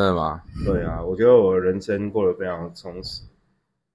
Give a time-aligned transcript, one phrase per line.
[0.00, 0.42] 真的吗？
[0.64, 3.22] 对啊，我觉得我人生过得非常充实，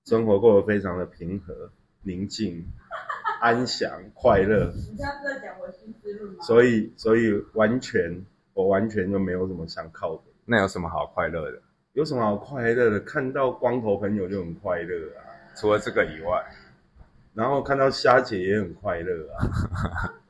[0.06, 1.72] 生活过得非常的平和、
[2.04, 2.64] 宁静、
[3.42, 4.72] 安详、快乐。
[4.76, 6.44] 你现在是在讲我新思路吗？
[6.44, 8.24] 所以，所以完全，
[8.54, 10.22] 我完全就没有什么想靠的。
[10.46, 11.60] 那有什么好快乐的？
[11.94, 13.00] 有什么好快乐的？
[13.00, 16.46] 看到光头朋友就很快乐啊，除了这个以外，
[17.34, 20.14] 然后看到虾姐也很快乐啊。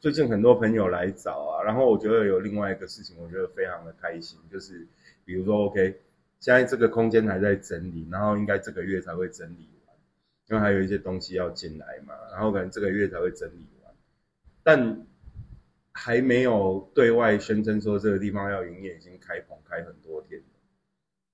[0.00, 4.86] 最近很多朋友来找啊，然后我觉得有另外一个事情，我觉得非常的开心，就是
[5.26, 6.00] 比如说，OK，
[6.38, 9.94] 现在这个空间还在整理，然后应该这个月才会整理完，
[10.48, 13.94] 因为还有一些东西要进来嘛，然后可能这个月才会整理完，
[14.62, 15.06] 但
[15.92, 20.46] 还没有对外宣称说这个地方要营业，已经开棚开很多天了，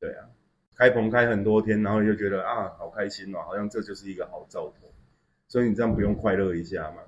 [0.01, 0.29] 对啊，
[0.75, 4.93] 开棚开很多天，然后你就觉得啊，好开心哦，好像这就是一个好兆头，
[5.47, 7.03] 所以你这样不用快乐一下吗？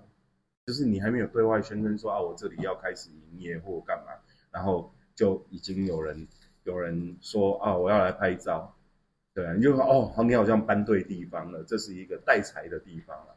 [0.68, 4.12] 就是你还没有对外宣称说啊，我这里要开始营业或干嘛，
[4.50, 6.28] 然后就已经有人
[6.64, 8.76] 有人说啊，我要来拍照，
[9.32, 13.34] 对啊，你就说哦，你好像搬对地方了，这是一个带财的地方了，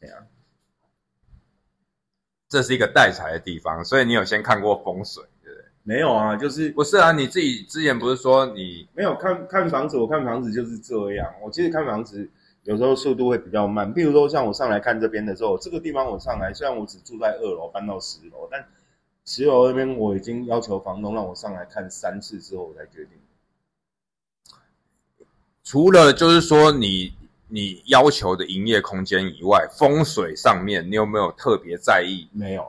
[0.00, 0.26] 对啊，
[2.48, 5.64] 这是一个带财的地方，所以你有先看过风水，对不对？
[5.84, 12.28] 没有啊，就是不是啊，你自己之前不是说你没有看看房子，我看房子就是这样，我其实看房子。
[12.68, 18.62] 有时候速度会比较慢，比如说像我上来看这边的时候，这个地方我上来，虽然我只住在二楼，搬到十楼，但
[19.24, 23.12] 十楼那边我已经要求房东让我上来看三次之后，我才决定。
[25.64, 27.14] 除了就是说你
[27.48, 32.28] 你要求的营业空间以外，风水上面你有没有特别在意？
[32.32, 32.66] 没有，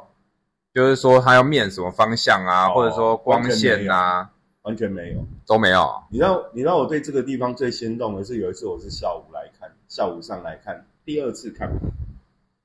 [0.74, 6.02] 就是说它要面什么方向啊，或者说光线啊，完全没有，都没有。
[6.10, 9.59] 你知道，你知道我对这个地方最心动的是有一次我是下午来看。
[9.90, 11.68] 下午上来看，第二次看，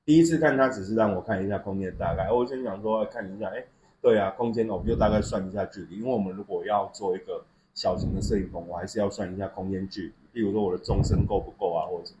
[0.05, 2.31] 第一次看他只是让我看一下空间大概。
[2.31, 3.65] 我先想说看一下，哎，
[3.99, 12.19] 对啊，空间我们就大概算一下距离，因为我们如果要做一个小型的摄影棚，我还是要算一下空间距离，例如说我的纵深够不够啊，或者什么。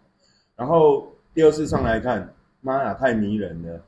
[0.55, 3.79] 然后第二次上来看，妈呀，太迷人了！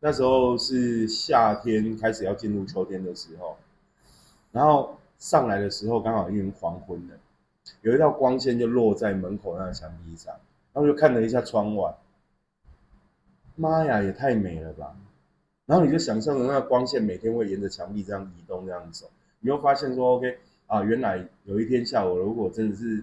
[0.00, 3.56] 那时候是夏天开始要进入秋天的时候，
[4.50, 7.14] 然后上来的时候刚好因为黄昏了，
[7.82, 10.34] 有一道光线就落在门口那个墙壁上。
[10.76, 11.90] 然后就看了一下窗外，
[13.54, 14.94] 妈呀，也太美了吧！
[15.64, 19.06] 然后你就想象着那个光线每天会沿着墙壁这样移动，这样走，
[19.40, 20.36] 你会发现说，OK
[20.66, 23.02] 啊，原来有一天下午，如果真的是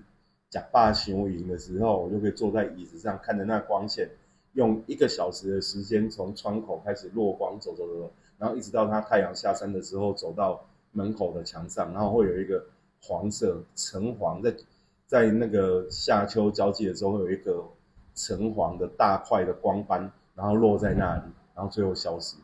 [0.52, 4.08] 假霸行营的时候，我就可以坐在椅子上看着那光线，
[4.54, 12.64] 用一个小时的时间从窗口开始落光，走走走走，然后一直到它太阳下山的时候，走到门口的墙上，然后会有一个
[13.02, 14.54] 黄色橙黄在。
[15.06, 17.64] 在那个夏秋交际的时候，会有一个
[18.16, 21.24] 橙黄的大块的光斑，然后落在那里，
[21.56, 22.38] 然后最后消失。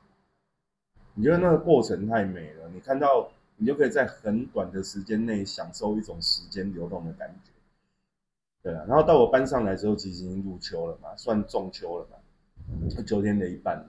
[1.16, 2.70] 你觉得那个过程太美了？
[2.74, 7.52] 你看到，你就可以在很短的时间内享受一种时间流动的感觉。
[8.62, 13.88] 对啊，然后到我搬上来之后，其实已经入秋了嘛，算中秋了嘛，秋天的一半了。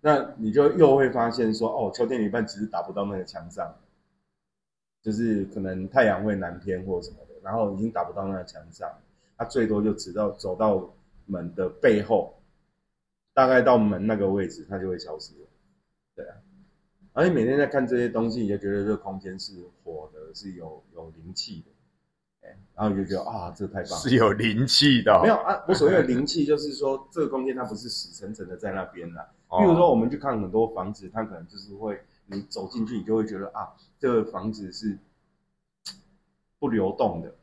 [0.00, 3.72] 那你就又会发现说，哦，秋天的一半其实达不到那个墙上，
[5.02, 7.31] 就是可能太阳会南偏或什么的。
[7.42, 8.88] 然后已经打不到那个墙上，
[9.36, 10.88] 它最多就只到走到
[11.26, 12.34] 门的背后，
[13.34, 15.46] 大概到门那个位置，它就会消失了。
[16.14, 16.36] 对啊，
[17.12, 21.70] 而且每天在看这些东西，你就觉得这个空间是活的，是有有灵气的。
[22.46, 25.20] 哎，然后你就觉得啊，这太棒了，是有灵气的。
[25.22, 29.20] 没有啊，我所谓的 灵气就是说，这个空间它不是死沉沉的在那边的。
[29.58, 34.98] 比如说，我们去看很多房子，它可能就是会，你走进去，你就会觉得啊，这个房子是。
[36.62, 37.34] 不流动的，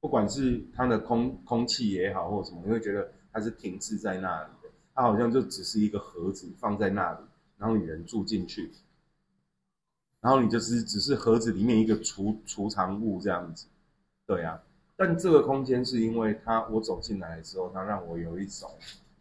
[0.00, 4.68] 不管是它的空空气也好，或者什么，你会觉得它是停滞在那里的。
[4.92, 7.18] 它好像就只是一个盒子放在那里，
[7.58, 8.72] 然后你人住进去，
[10.20, 13.68] 然后你就是只是盒子里面一个储储藏物这样子。
[14.26, 14.60] 对啊，
[14.96, 18.68] 但这个空间是因为它，我走进来的时候，它让我有一种，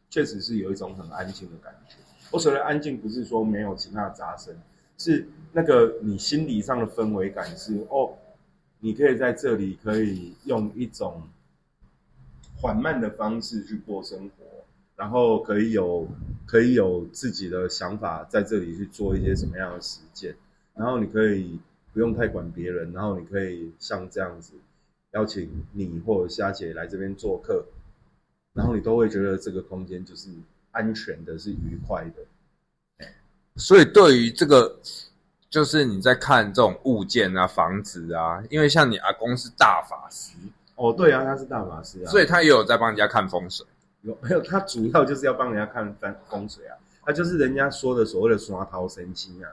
[0.10, 1.98] 确实是有一种很安静的感觉。
[2.31, 4.56] 我所谓安静，不是说没有其他的杂声，
[4.98, 8.18] 是那个你心理上的氛围感是哦。
[8.83, 11.24] 你可以在这里，可以用一种
[12.57, 14.44] 缓慢的方式去过生活，
[14.97, 16.06] 然后可以有
[16.45, 20.35] 可以有自己的想法，在这里去做一些什么样的实践，
[20.75, 21.57] 然后你可以
[21.94, 24.51] 不用太管别人，然后你可以像这样子
[25.13, 27.63] 邀请你或者虾姐来这边做客，
[28.51, 30.29] 然后你都会觉得这个空间就是
[30.71, 33.07] 安全的，是愉快的。
[33.56, 34.77] 所以对于这个。
[35.53, 40.35] 就是你在看这种物件啊、房子啊，因为像你阿公是大法师
[40.73, 43.63] 哦，对啊，他是大法师啊，所以他也有在帮人家看风水。
[44.01, 44.41] 有 没有？
[44.41, 49.47] 他主要就是要帮人家看风风水啊，他就是人家说的所谓的刷桃神星啊。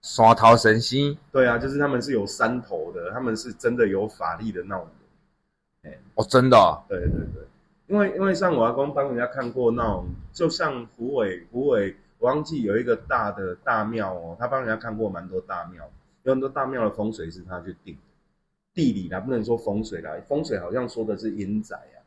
[0.00, 4.88] 山头神仙对啊，就是他们是有山头的，他们是真的有法力的那种
[5.82, 5.94] 人。
[6.14, 7.44] 哦，真的哦、对对对，
[7.88, 15.82] 因为因为像我阿公帮人家看过那种，就像虎尾虎尾，我忘记有一个大的大庙哦，他帮人家看过蛮多大庙，
[16.22, 18.00] 有很多大庙的风水是他去定的，
[18.72, 21.98] 地理啦，不能说风水啦，风水好像说的是阴宅啊，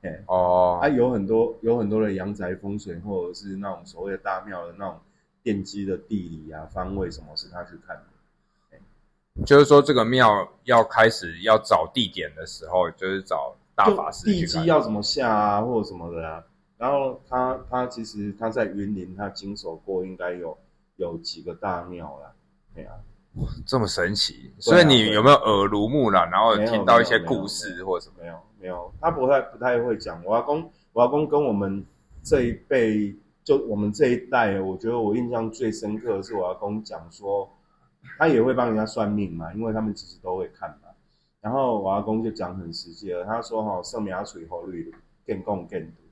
[0.00, 4.98] 哎，哦，啊有很多有很多的阳宅风水或者是那种所谓的大庙的那种
[5.44, 8.02] 奠基的地理啊方位什么是他去看的。
[9.44, 14.46] 就是说这个庙要开始要找地点的时候，就是找大法师就地。
[14.46, 16.42] 基要怎么下啊，或者什么的啊。
[16.78, 20.56] 然后他他其实他在云林，他经手过应该有
[20.96, 22.32] 有几个大庙啦。
[22.74, 22.94] 对啊，
[23.66, 28.22] 这么神奇，所以你有没有耳濡目染，然后听到一些故事或者什么？
[28.22, 30.24] 没有没有，他不太不太会讲。
[30.24, 31.84] 我阿公我阿公跟我们
[32.22, 37.48] 这一辈，就我们这一代，我觉得我印象最深刻的是我阿公讲说，
[38.18, 40.88] 他也会帮人家算命嘛，因为他们其实都会看嘛。
[41.40, 44.92] 然后我阿公就讲很实际了，他说哈，圣苗水后绿
[45.26, 46.07] 更共更多。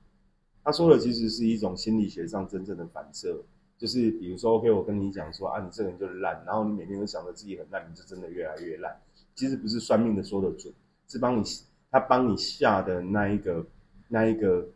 [0.67, 3.41] 他说的其实是一种心理学上真正的反射，
[3.77, 8.93] 就是比如说，OK，我跟你讲说啊，你这个人就是烂，然后你每天都想着自己很烂，你就真的越来越烂。
[9.33, 10.73] 其实不是算命的说的准，
[11.07, 11.43] 是帮你
[11.89, 13.65] 他帮你下的那一个
[14.09, 14.67] 那一个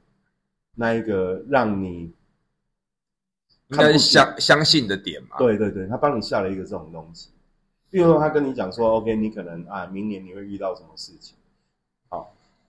[0.75, 2.13] 那一个让你
[3.67, 7.31] 应该是看不相相信的点嘛。，对对对，他帮你下了一个这种东西。
[7.89, 11.35] 比如说，他跟你讲说，OK，你可能啊，明年你会遇到什么事情？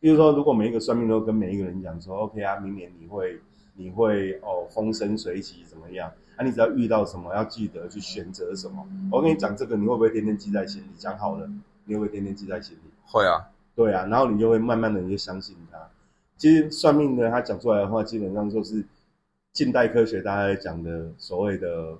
[0.02, 3.40] 好，比如说，如果每一个算命都跟每一个人讲说，OK 啊，明年你会
[3.76, 6.12] 你会哦风生水起怎么样？
[6.36, 8.84] 啊，你只要遇到什么，要记得去选择什么。
[9.12, 10.86] 我跟你讲这个，你会不会天天记在心里？
[10.96, 11.48] 讲好了，
[11.84, 12.90] 你会不会天天记在心里？
[13.06, 15.78] 会啊，对啊，然后你就会慢慢的你就相信他。
[16.36, 18.84] 其实算命的他讲出来的话，基本上就是
[19.52, 21.96] 近代科学大家在讲的所谓的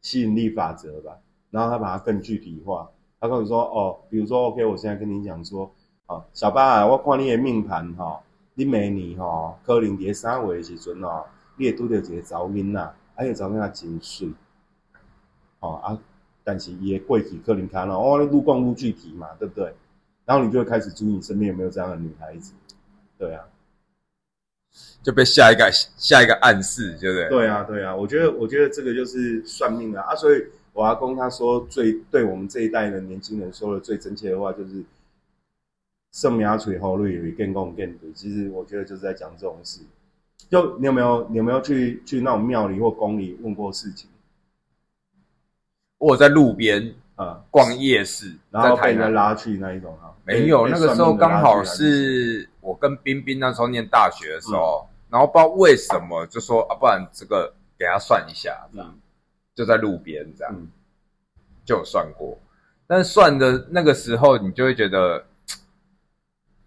[0.00, 1.20] 吸引力法则吧。
[1.52, 2.90] 然后他把它更具体化，
[3.20, 5.72] 他跟你说哦，比如说 OK，我现在跟你讲说，
[6.06, 8.20] 哦，小巴啊，我看你的命盘哈、哦，
[8.54, 11.24] 你明年哈、哦，可能伫三月的时阵哦，
[11.56, 14.28] 你会拄到一个查某囡仔，啊，迄个查某囡仔真水，
[15.60, 15.98] 哦啊，
[16.44, 19.74] 但是伊的过去可能看了哦，你愈讲愈具体嘛，对不对？
[20.24, 22.52] 然后你就会开始注意你身边有没有这样的女孩子，
[23.18, 23.44] 对啊，
[25.02, 27.28] 就被下一个下一个暗示，对不对？
[27.28, 34.84] 对啊，对啊，我觉得我觉得这个就是算命啊啊，所以我阿公他说最对我们这一代的年轻人说的最真切的话就是
[36.16, 39.80] “圣苗垂后率更共更对”，其实我觉得就是在讲这种事。
[40.48, 44.08] 就你有没有你有没有去去那种庙里或宫里问过事情？
[45.98, 47.42] 我在路边啊？
[47.50, 50.14] 逛夜市，然后被人家拉去那一种啊？
[50.24, 59.00] 没有，那个时候刚好是我跟冰冰那时候念大学的时候，然后不知道为什么就说啊，不然这个给他算一下，这样、嗯。
[59.54, 60.68] 就在路边这样、嗯。
[61.64, 62.38] 就有算过，
[62.86, 65.24] 但是算的那个时候你就会觉得，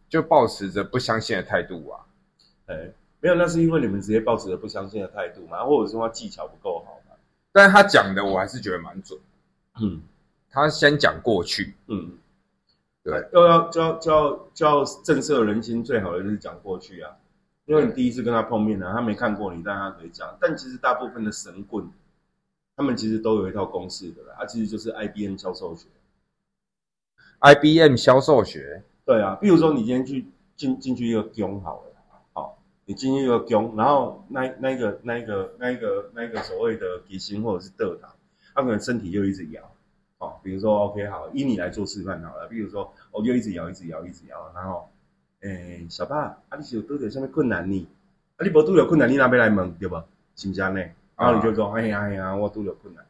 [0.09, 2.06] 就抱持着不相信的态度啊。
[2.65, 2.91] 哎，
[3.21, 7.15] 没有，那是因为你们直接抱持着不相信的态度嘛，或者说他技巧不够好嘛？
[7.51, 9.19] 但是他讲的我还是觉得蛮准，
[9.81, 10.01] 嗯
[10.51, 12.18] 他先讲过去，嗯，
[13.04, 17.11] 对，要要就要就要就要震慑人心，最好的就是讲过去啊，
[17.66, 20.35] 因为你第一次跟他碰面呢、他没看过你，但他可以讲。
[20.42, 21.87] 但其实大部分的神棍，
[22.75, 25.85] 他们其实都有一套公式的啦，啊，其实就是 IBM 销售学。
[27.42, 30.23] IBM 销售学，对啊，比如说你今天去
[30.56, 31.92] 进进去一个宫好了，
[32.31, 38.11] 好，你进去一个宫，然后那那个那个那个那个所谓的吉星或者是德堂，
[38.54, 39.63] 他可能身体就一直摇，
[40.19, 44.87] 哦，比如说 OK 好，以你来做示范好了，比如说我就一直摇一直摇一直摇，然后，
[45.39, 47.87] 诶，小爸，啊你是有拄着什么困难呢？
[48.37, 49.95] 啊你无拄着困难，你哪要来问对不？
[50.35, 50.85] 是不是安尼？
[51.18, 53.04] 然后你就说，哎呀哎呀，我拄着困难，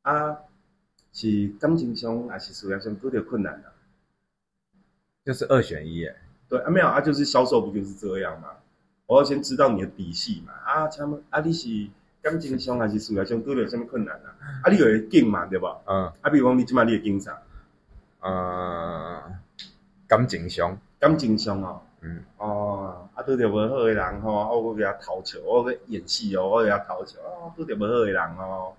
[0.00, 0.38] 啊，
[1.12, 3.75] 是感情上还是事业上拄着困难啊？
[5.26, 6.14] 就是二选一，哎，
[6.48, 8.50] 对啊，没有啊，就是销售不就是这样嘛？
[9.06, 10.52] 我要先知道你的底细嘛。
[10.64, 11.68] 啊，他们啊，你是
[12.22, 14.30] 感情上还是事业上都有什么困难啊？
[14.62, 15.78] 啊，你有会紧嘛，对吧？
[15.86, 17.36] 嗯啊，比如讲你即摆你会紧啥？
[18.20, 19.20] 呃，
[20.06, 28.72] 感情上，感情上哦，嗯，哦，啊，拄着无好诶人吼，啊我给他讨笑，我去演戏哦，我给他讨笑，啊，拄着无好诶人哦。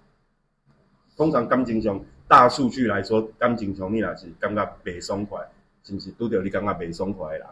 [1.17, 5.45] 通常感情上，大数据来说，感情上你若是感觉袂爽快，
[5.87, 7.47] 是不是拄着你感觉袂爽快的人？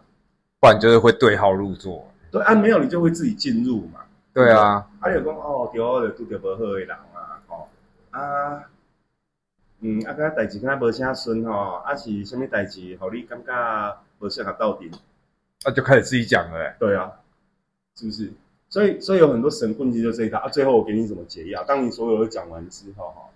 [0.59, 2.05] 不然就是会对号入座。
[2.29, 4.01] 对啊，没有你就会自己进入嘛。
[4.33, 7.69] 对啊，啊，你就讲哦，对，我就拄着无好的人啊，吼、
[8.11, 8.61] 啊，
[9.79, 14.91] 嗯，啊，个代志敢无啥顺吼，啊是啥物代志，互你感觉无适合到底？
[15.63, 17.09] 那就开始自己讲了、欸，对啊，
[17.95, 18.33] 是不是？
[18.67, 20.49] 所以，所以有很多神棍其实就这一套啊。
[20.49, 21.63] 最后我给你怎么解药？
[21.63, 23.29] 当你所有都讲完之后，哈，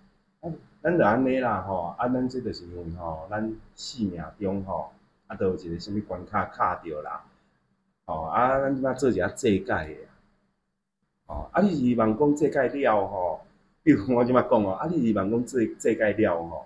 [0.81, 3.41] 咱就安尼啦吼，啊，咱即就是因为吼，咱
[3.75, 4.91] 生命中吼，
[5.27, 7.21] 啊，都有一个什物关卡卡着啦，
[8.05, 9.95] 吼，啊，咱即摆做一下制解的，
[11.27, 13.41] 吼，啊，你是望讲制解了吼，
[13.83, 16.65] 比如我即摆讲哦，啊，你是望讲制制解了吼，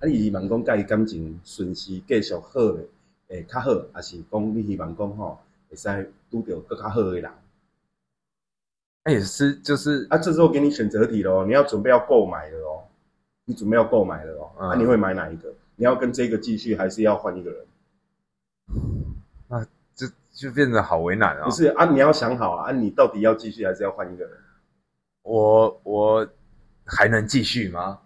[0.00, 2.88] 啊，你是望讲甲伊感情顺势继续好诶，
[3.28, 5.38] 会较好，还是讲你希望讲吼，
[5.68, 7.30] 会使拄着更较好诶人？
[9.04, 12.84] 那也是就是啊，这时候给你选择题喽，你要准备要购买了哦，
[13.44, 15.52] 你准备要购买了哦，嗯啊，你会买哪一个？
[15.74, 17.66] 你要跟这个继续，还是要换一个人？
[19.94, 21.50] 就就变得好为难啊不。
[21.50, 24.32] 是啊，你要想好啊，啊，你到底要继续还是要换一个人？
[25.22, 26.28] 我我
[26.84, 27.98] 还能继续吗？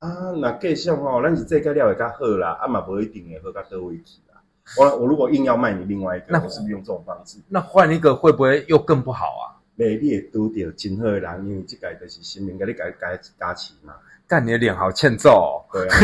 [0.00, 4.42] 啊，那继续吼，咱是这个料会较好啦，啊嘛无一定会好到倒位去啦。
[4.76, 7.38] 我我如果硬要卖你另外一个，那我是不是用这种方式？
[7.48, 9.61] 那换一个会不会又更不好啊？
[9.82, 13.94] 袂，你会拄到真好的人，因为这个就是神明给你加加加持嘛。
[14.28, 15.60] 但你的脸好欠揍、哦。
[15.72, 15.94] 对啊，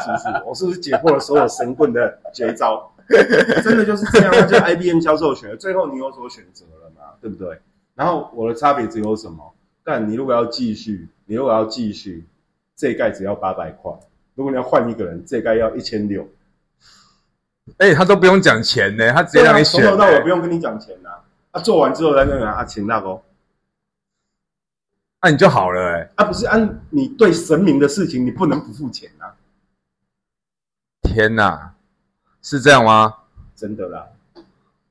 [0.00, 0.42] 是不是？
[0.46, 2.92] 我是不是解破了所有神棍的绝招？
[3.08, 7.58] 真的就是这样，那就 IBM 销售权，最后你有所选择了嘛，对不对？
[7.94, 9.54] 然后我的差别只有什么？
[9.82, 12.26] 但你如果要继续，你如果要继续，
[12.76, 13.90] 这一盖只要八百块，
[14.34, 16.28] 如果你要换一个人，这一盖要一千六。
[17.78, 21.24] 哎、他都不用讲钱呢，他直接让你选、从头到尾欸不用跟你讲钱呐、啊。
[21.62, 23.20] 做完之后再跟你讲啊，钱那个
[25.20, 29.34] 那、你就好了哎、啊，不是按你对神明的事情，你不能不付钱啊，
[31.02, 31.74] 天哪，
[32.40, 33.14] 是这样吗？
[33.56, 34.06] 真的啦，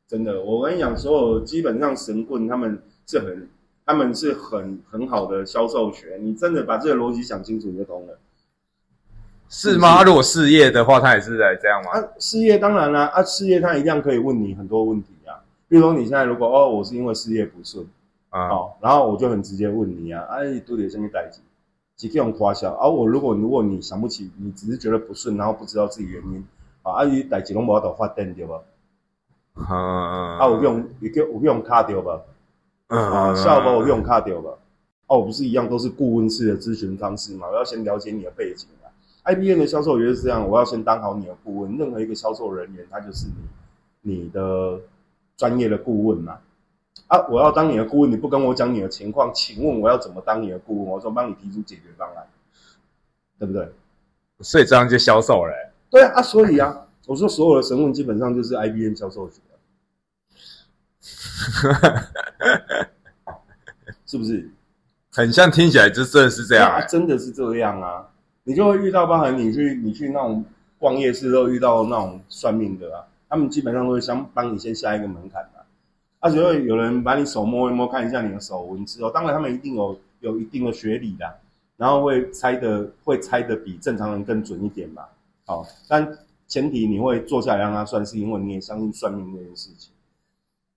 [0.05, 0.41] 真的。
[0.41, 3.49] 我跟你讲，所有基本上神棍他们是很，
[3.85, 6.17] 他们是很很好的销售学。
[6.21, 8.19] 你真的把这个逻辑想清楚，你就懂了。
[9.47, 10.03] 是吗？
[10.03, 11.91] 如果事业的话，他也是在这样吗？
[11.91, 15.16] 啊，事业当然啦，啊，事业他一样可以问你很多问题啊。
[15.69, 17.85] 比如说你现在如果哦，我是因为事业不顺，
[18.29, 21.39] 啊、哦，然后我就很直接问你啊，哎，都有什么代志？
[21.95, 22.87] 几用花销啊？
[22.87, 26.45] 我如果如果你想不起，你只是觉得不顺，然后不知道自己原因，
[26.83, 28.61] 啊，啊，伊代志拢无法度发展对吧？
[29.55, 32.21] 嗯嗯啊，有用有叫有用卡掉吧？
[32.89, 34.51] 嗯啊，下包有用卡掉吧？
[35.07, 37.47] 哦，我不是一样都是顾问式的咨询方式嘛？
[37.47, 38.87] 我要先了解你的背景啊。
[39.23, 41.77] IBM 的销售也是这样，我要先当好你的顾问。
[41.77, 43.27] 任何一个销售人员，他就是
[44.03, 44.79] 你你的
[45.37, 46.39] 专业的顾问嘛。
[47.07, 50.91] 啊，我要当你的顾问，你不跟我讲你的情况，请问我要怎么当你的顾问？
[50.91, 52.27] 我说帮你提出解决方案，
[53.39, 53.71] 对不对？
[54.41, 55.71] 所以这样就销售了、欸。
[55.89, 59.39] 对啊，啊，所以啊，我说所有的神问基本上就是 IBM 销售学，
[64.05, 64.49] 是不是？
[65.11, 66.87] 很像听起来就真的是这样、啊欸。
[66.87, 68.05] 真的是这样啊！
[68.43, 70.45] 你就会遇到，包含你去你去那种
[70.77, 75.65] 逛夜市都遇到那种算命的啊，他们基本上都会想帮你先下一个门槛啊。
[76.19, 81.39] 而且会有人把你手摸一摸，看一下你的手纹之后，当然他们一定有有一定的学理的，
[81.77, 85.03] 然后会猜的会猜的比正常人更准一点嘛。
[85.45, 86.17] 好，但
[86.47, 89.91] 前提你会坐下来让他算，是因为你也相信算命这件事情。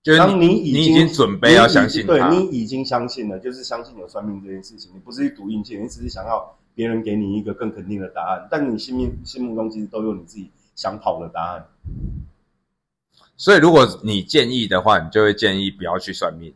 [0.02, 11.64] 就是当你已经准备要相信，对你已经相信了，就是相信有算命这件事情，你不是去赌运气，你只是想要别人给你一个更肯定的答案，但你心里心目中其实都有你自己想跑的答案。
[13.40, 16.54] 所以如果你建议的话，你就会建议不要去算命。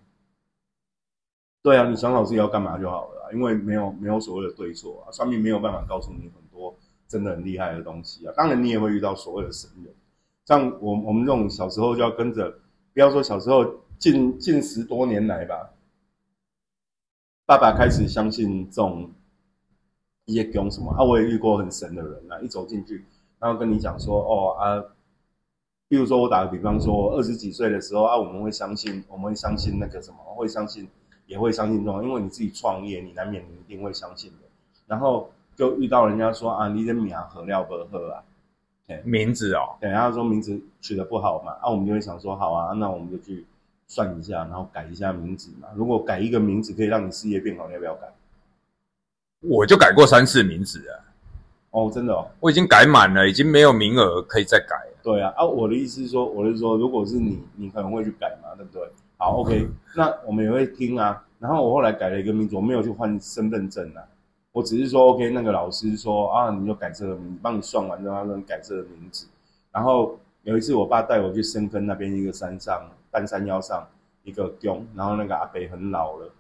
[1.63, 6.77] 对啊，你想好自己要干嘛就好了、因为没有没有所谓的对错啊，算命没有办法告诉你很多
[7.09, 8.35] 真的很厉害的东西啊。
[8.37, 9.95] 当然你也会遇到所谓的神人，
[10.45, 12.51] 像我我们这种小时候就要跟着，
[12.93, 13.65] 不要说小时候
[13.99, 15.71] 近近十多年来吧，
[17.47, 19.11] 爸爸开始相信这种
[20.27, 23.07] 一些什么啊，我也遇过很神的人啊，一走进去，
[23.39, 24.85] 然后跟你讲说哦啊，
[25.89, 30.89] 比如说我打个比方说，二十几岁的时候啊，我们会相信，我们会相信那个什么，会相信，
[31.27, 34.49] 也会相信这种，因为你自己创业，你难免你一定会相信的。
[34.87, 38.23] 然后就遇到人家说啊，你的名何料不喝啊，
[39.05, 43.45] 名字哦，对，他说名字取得不好嘛，啊，我们就会想说，好啊，那我们就去
[43.87, 45.69] 算一下，然后改一下名字嘛。
[45.77, 48.13] 如果改一个名字可以让你事业变好，你要不要改？
[49.41, 50.97] 我就改过三次名字啊，
[51.71, 54.94] 哦，真的哦，我已经改满了，已经没有名额可以再改了。
[55.05, 58.83] 对啊，啊，我的意思是说，我是说，如果是你，你可能会去改嘛，对不对？
[59.19, 61.23] 好，OK， 那我们也会听啊。
[61.39, 64.03] 然后我后来改了一个名字，我没有去换身份证啊，
[64.51, 69.27] 我只是说 OK，那个老师说啊，你就改这个名字，帮你算完之后，他说你改这个名字。
[69.71, 73.87] 然后有一次，我爸带我去深坑那边一个山上，半山腰上
[74.23, 76.31] 一个宫，然后那个阿伯很老了，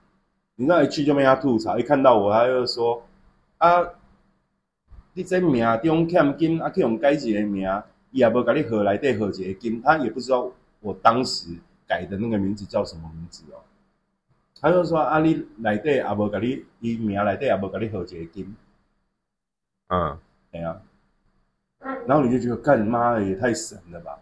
[0.56, 3.02] 你知道一去就被他吐槽，一看到我他就说
[3.58, 3.86] 啊，
[5.12, 7.68] 你这名中欠金，啊去用改一个名，
[8.14, 10.48] 伊也无甲你号内底号一个金，他也不知道
[10.80, 11.48] 我当时
[11.86, 13.58] 改的那个名字叫什么名字哦。
[14.60, 18.54] 他就说啊，你内底也无甲你，伊名内底也无甲你合一个金，
[19.88, 20.16] 嗯，
[20.52, 20.80] 对啊。
[22.06, 24.16] 然后你就觉得干妈的也太神了吧！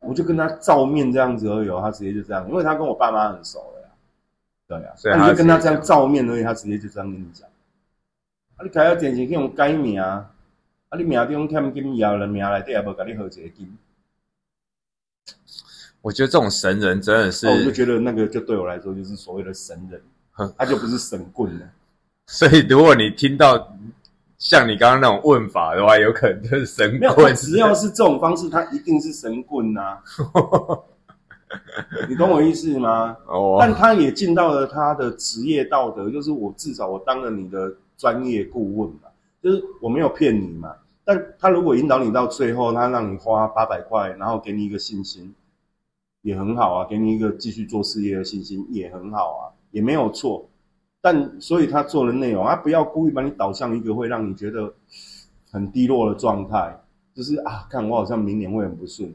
[0.00, 3.88] 我就跟他照面这样子而已哦，他直接就这样，因为他跟我爸妈很熟了呀，
[4.66, 7.48] 对啊，所以你就跟他这样照面而已，他直接就这样跟你讲。
[8.56, 10.30] 啊，你改要电视去用改名，啊，
[10.96, 13.76] 你命中欠金以后，人命内底也无甲你合一个金，
[16.00, 20.00] 我觉得这种神人真的是哦，我就觉得那个就对我来说就是所谓的神人
[20.32, 21.66] 哼，他就不是神棍了。
[22.28, 23.76] 所以如果你听到
[24.38, 27.34] 像你刚刚那种问法的话，有可能就是神棍。
[27.34, 29.98] 只要是这种方式，他一定是神棍呐、
[32.08, 33.16] 你懂我意思吗？
[33.26, 39.05] 哦，但他也尽到了他的职业道德，就是我至少我当了你的专业顾问嘛，
[39.42, 40.74] 就是我没有骗你嘛。
[41.04, 45.34] 但他如果引导你到最后，他让你花八百块，然后给你一个信心，
[46.22, 50.48] 也很好啊，给你一个继续做事业的信心也很好啊，也没有错。
[51.00, 54.74] 但所以他做的内容，他不要故意把你导向一个会让你觉得
[55.52, 56.76] 很低落的状态，
[57.14, 59.14] 就是啊，看我好像明年会很不顺，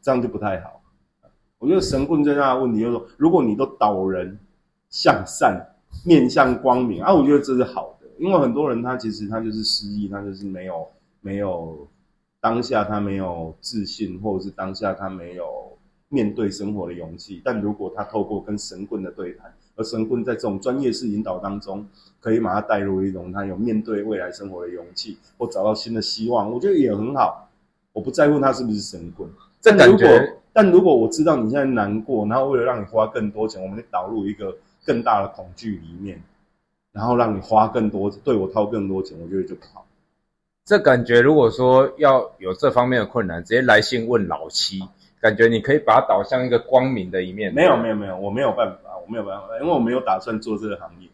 [0.00, 0.82] 这样就不太好。
[1.58, 4.36] 我觉得神棍最大的问题就是说，如果你都导人
[4.90, 5.64] 向善、
[6.04, 7.91] 面向光明啊，我觉得这是好，
[8.22, 10.88] 因为很多人他其实他就是失忆，他就是没有
[11.20, 11.88] 没有
[12.40, 15.76] 当下他没有自信，或者是当下他没有
[16.08, 17.42] 面对生活的勇气。
[17.44, 21.84] 但如果他透过跟神棍的对谈，而神棍在这种专业式引导当中，
[22.20, 27.48] 可以把他带入一种他有面对未来生活的勇气，或找到新的希望，我觉得也很好。
[27.92, 29.28] 我不在乎他是不是神棍，
[29.60, 36.22] 这感但如果觉，但如果我知道你现在难过，然后为了让你花更多钱，我们就导入一个更大的恐惧里面，
[36.92, 39.86] 然后让你花更多，对我掏更多钱，我觉得就不好。
[40.64, 44.80] 这感觉，如果说要有这方面的困难，直接来信问老七，
[45.20, 47.52] 感觉你可以把它导向一个光明的一面。
[47.52, 51.08] 没有没有没有，我没有办法，我没有办法，因为我没有打算做这个行业。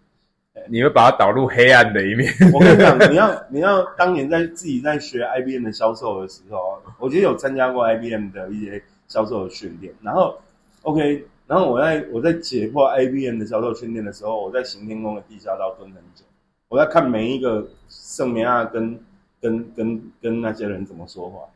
[0.68, 2.32] 你会把它导入黑暗的一面。
[2.52, 10.36] 我跟你讲，你要你要当年在自己在学 IBM 的销售的时候，我觉得有参加过 IBM 的一些销售的训练，然后
[10.82, 16.22] OK，然后我在我在解破 IBM 的销售训练的时候，我在行天宫的地下道蹲很久，
[16.68, 19.02] 我在看每一个圣梅亚跟
[19.40, 21.48] 跟跟跟那些人怎么说话，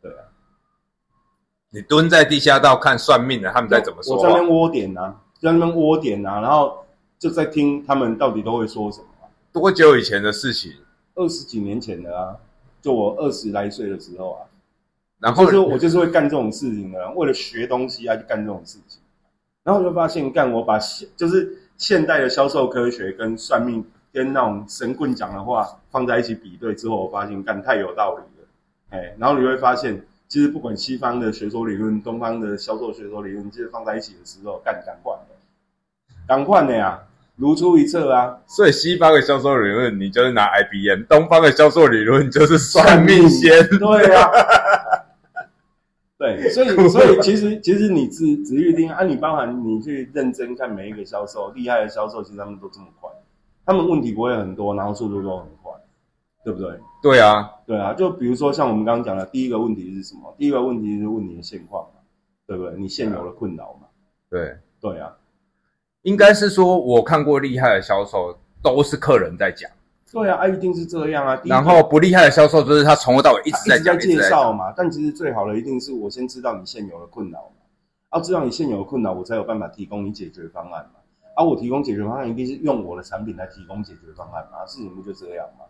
[0.00, 0.24] 对啊，
[1.68, 4.22] 你蹲在地下道看算命的，他们在怎么说话？
[4.22, 6.82] 我在那边窝点啊，在那边窝点啊，然后
[7.18, 10.72] 就在听他们到底都会说什么啊、多久以前的事情？
[11.16, 12.34] 二十几年前的啊，
[12.80, 14.45] 就我二十来岁的时候啊。
[15.20, 19.00] 然后就是我就是会干这种事情的人，为了学东西啊，就干这种事情。
[19.64, 28.48] 然后我就发现，干我把现就是现代的销售科学跟算命跟那种神棍讲的话放在一起比对之后，我发现干太有道理了。
[28.90, 35.34] 哎，然后你会发现，其实不管西方的学说理论、东方的销售学说理论，其实放在一起的时候，干赶快的，
[36.28, 37.00] 赶快的呀，
[37.34, 38.38] 如出一辙啊。
[38.46, 43.68] 所以西方的销售理论，你就是拿 IBM；东方的销售理论就是算命先。
[43.78, 44.30] 对啊，
[46.18, 53.10] 对，所以 所以其实其实你只只预定啊，你包含你去认真看每一个销售，厉害的销售其实他们都这么快，
[53.64, 55.72] 他们问题不会很多，然后速度都很快，
[56.44, 56.70] 对不对？
[57.02, 60.34] 对啊，对啊，就比如说像我们刚刚讲的，第一个问题是什么？
[60.38, 62.00] 第一个问题是问你的现况嘛，
[62.46, 62.74] 对不对？
[62.78, 63.86] 你现有的困扰嘛，
[64.30, 65.14] 对，对啊，
[66.02, 69.70] 应该是说我看过厉害的销售，都是客人在讲，
[70.12, 71.40] 对啊，啊一定是这样啊。
[71.44, 74.20] 然后不厉害的销售就是他从头到尾一直在介。
[74.22, 74.72] 绍嘛。
[74.76, 77.62] 但其实最好的一定是我先知道你现有的困扰嘛，
[78.12, 81.00] 要知道你现有的困扰，我才有办法提供你解决方案嘛。
[81.36, 85.66] 而、我提供解决方案一定是用我的产品来提供解决方案嘛，事情不就这样嘛？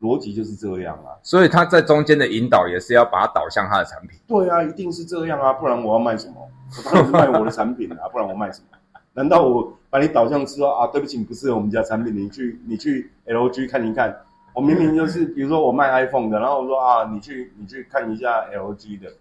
[0.00, 1.14] 逻辑就是这样啊。
[1.22, 4.18] 所以他在中间的引导也是要把它导向他的产品。
[4.26, 6.34] 对啊，一定是这样啊，不然我要卖什么？
[6.76, 8.78] 我当然是卖我的产品啊，不然我卖什么？
[9.14, 14.14] 难道我把你导向说啊，对不起，你不适合我们家产品，你去你去 LG 看一看。
[14.54, 19.12] 我明明就是，比如说我卖 iPhone 的，然后我说啊，你去你去看一下 LG 的，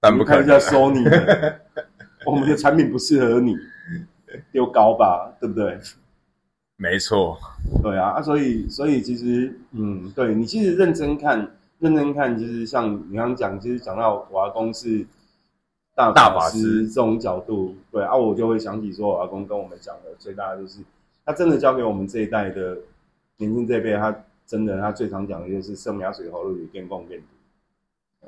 [0.00, 1.60] 但不看一下 Sony 的，
[2.24, 3.54] 我们的产品不适合你，
[4.50, 5.78] 丢高吧，对不对？
[6.76, 7.38] 没错，
[7.82, 15.06] 对啊，啊，所以所以其实，嗯，对你其实认真看，认真看，其实像你刚刚讲，其实讲到我阿公是
[15.94, 20.80] 大大法师师这种角度，对啊，我就会想起说，我阿公跟我们讲的最大的就是，
[21.24, 22.78] 他真的教给我们这一代的
[23.36, 24.14] 年轻这一辈，他
[24.46, 28.26] 真的他最常讲的就是生命水喉里变共变毒，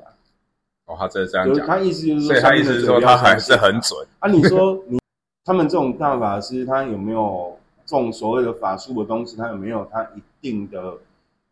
[0.85, 4.07] 哦，他真的这样就是讲，他意思就是说，所以他意思是说他还是很准。
[4.19, 4.99] 啊，你说你
[5.43, 9.35] 他们这种大法师，他有没有这种所谓的法术的东西？
[9.37, 10.93] 他有没有他一定的、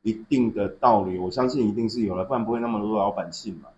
[0.04, 1.18] 一定的道理？
[1.18, 3.70] 我相信一定是有了，不然不会那么多老百姓嘛。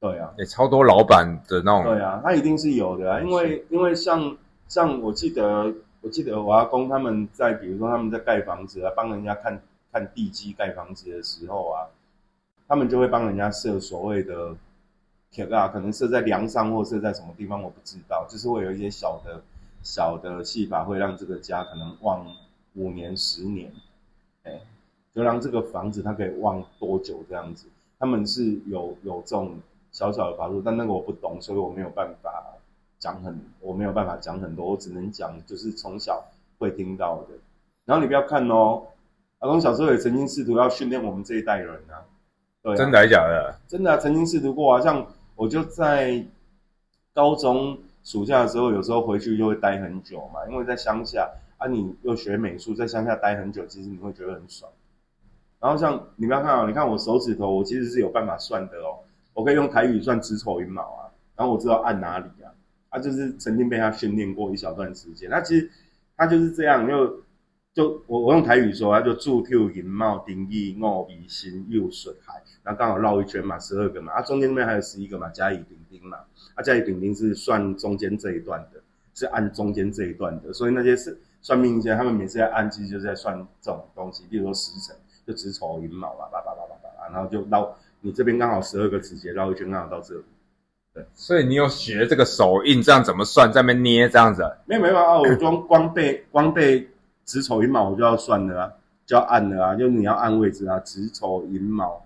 [0.00, 4.36] 对啊，也超多老板的那种，对啊，他一定是有的啊，因为因为像
[4.68, 9.60] 像我记得，我记得我阿公他们在，比如说他们在盖房子啊，帮人家看
[9.92, 11.82] 看地基盖房子的时候啊，
[12.68, 14.54] 他们就会帮人家设所谓的
[15.32, 19.42] 铁啊，可能设在梁上或设在什么地方，我不知道，就是会有一些小的
[19.82, 22.24] 小的戏法，会让这个家可能旺
[22.74, 23.72] 五年、十年，
[24.44, 24.60] 哎，
[25.12, 27.66] 就让这个房子它可以旺多久这样子。
[27.98, 29.56] 他们是有有这种
[29.98, 32.30] 小小的法术，但那个我不懂，所以我没有办法
[33.00, 36.24] 讲很，我没有办法讲很多，我只能讲就是从小
[36.56, 37.34] 会听到的。
[37.84, 38.80] 然后你不要看哦，
[39.40, 41.98] 阿公小时候也曾经试图要训练我们这一代人啊，
[42.62, 43.58] 对啊，真的还假的？
[43.66, 46.24] 真的、啊、曾经试图过啊，像我就在
[47.12, 54.70] 高中暑假的时候，有时候回去就会待很久嘛，因为在乡下啊，你又学美术，在乡下待很久，其实你会觉得很爽。
[55.58, 59.02] 然后像你不要看啊，你看我手指头，我其实是有办法算的哦，
[59.38, 62.50] 我可以用台语算子丑寅卯啊，然后我知道按哪里啊，
[62.88, 65.30] 啊，就是曾经被他训练过一小段时间。
[65.30, 65.70] 那其实
[66.16, 67.22] 他就是这样，就
[67.72, 76.16] 就我我用台语说，他就祝 Q 寅卯丁义戊比辛又水亥，然后刚好绕一圈嘛，十二个嘛，啊，中间那边还有十一个嘛，甲乙丙丁嘛，
[76.56, 78.82] 啊，甲乙丙丁是算中间这一段的，
[79.14, 84.96] 是按中间这一段的，所以那些是算命先生他们每次在按，其实就在算这种东西，比如说时辰。
[85.28, 90.22] 就子丑寅卯啊，叭叭叭叭叭，然后就绕你这边刚好十二个指节绕一圈，刚好到这里。
[90.94, 94.42] 对，所以你有学这个手印，这样怎么算，在那边捏这样子？
[94.66, 96.88] 没有没有啊，我光光背光背
[97.24, 98.72] 子丑寅卯，我就要算了啊，
[99.04, 102.04] 就要按了啊，就你要按位置啊，子丑寅卯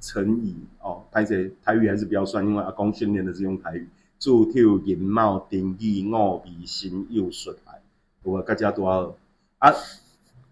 [0.00, 3.88] 乘以哦，台谁台语还是不要算，因为阿公训练的是用台语。
[4.18, 7.80] 祝跳寅卯丁乙戊比辛酉戌亥，
[8.24, 9.14] 我各加多少
[9.58, 9.72] 啊？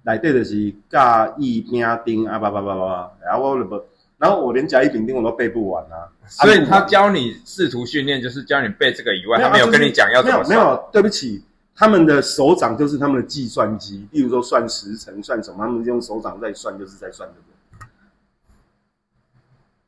[0.03, 3.83] 内底就是甲乙丙丁啊，叭叭叭叭，然后我不，
[4.19, 6.09] 然后我连甲乙丙丁我都背不完啊。
[6.29, 17.87] 所以他教你试图训练，就是教你背这个以外，他没有跟你讲要怎么没有，没有，对不起，他们的手掌就是他们的计算机，例如说算时辰、算什么，他们用手掌在算，就是在算这个。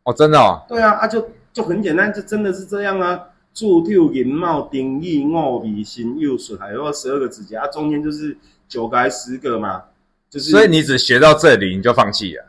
[0.04, 0.62] 哦，真的哦。
[0.68, 3.20] 对啊，啊就就很简单，就真的是这样啊。
[3.54, 8.36] 柱六银帽丁义戊比辛酉戌亥，然后十二个指甲，啊中间就是
[8.68, 9.82] 九个还十个嘛。
[10.30, 12.44] 就是，所以你只学到这里你就放弃了？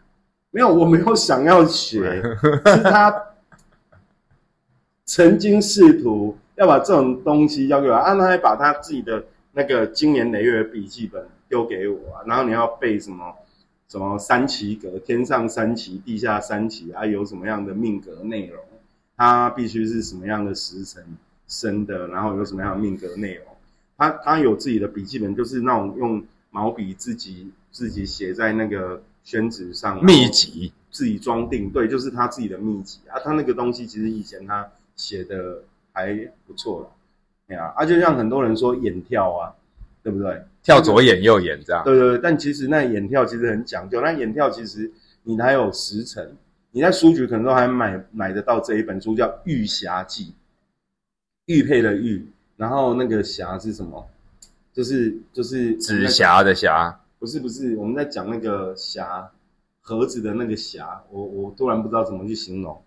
[0.51, 2.21] 没有，我没有想要学，
[2.65, 3.23] 是他
[5.05, 13.33] 曾经试图要把这种东西交给我，啊，他还把他自己的那个经年累月的笔记本丢给我，然后你要背什么
[13.87, 18.59] 什么三奇格，天上三奇，地下三奇，啊，有什么样的命格内容，
[19.15, 21.03] 他必须是什么样的时辰
[21.47, 23.45] 生的，然后有什么样的命格内容，
[23.97, 27.51] 他他有自己的笔记本，就是那种用毛笔自己。
[27.71, 33.19] 自己写在那个宣纸上，秘籍自己装订，对，就是他自己的秘籍啊。
[33.23, 35.61] 他那个东西其实以前他写的
[35.93, 36.13] 还
[36.47, 36.87] 不错了，
[37.47, 37.73] 对啊。
[37.75, 39.53] 啊，就像很多人说眼跳啊，
[40.01, 40.41] 对不对？
[40.63, 41.83] 跳左眼右眼这样。
[41.83, 44.01] 对对对，但其实那眼跳其实很讲究。
[44.01, 44.91] 那眼跳其实
[45.23, 46.35] 你还有时辰，
[46.71, 50.25] 你在书局可能都还买买得到这一本书，叫《玉匣记》，
[51.45, 52.25] 玉佩的玉，
[52.57, 54.07] 然后那个匣是什么？
[54.73, 56.99] 就是就是紫霞的霞。
[57.19, 59.27] 不是不是，我们在讲那个匣
[59.81, 62.81] 盒子的那个匣，我我突然不知道怎么去形容。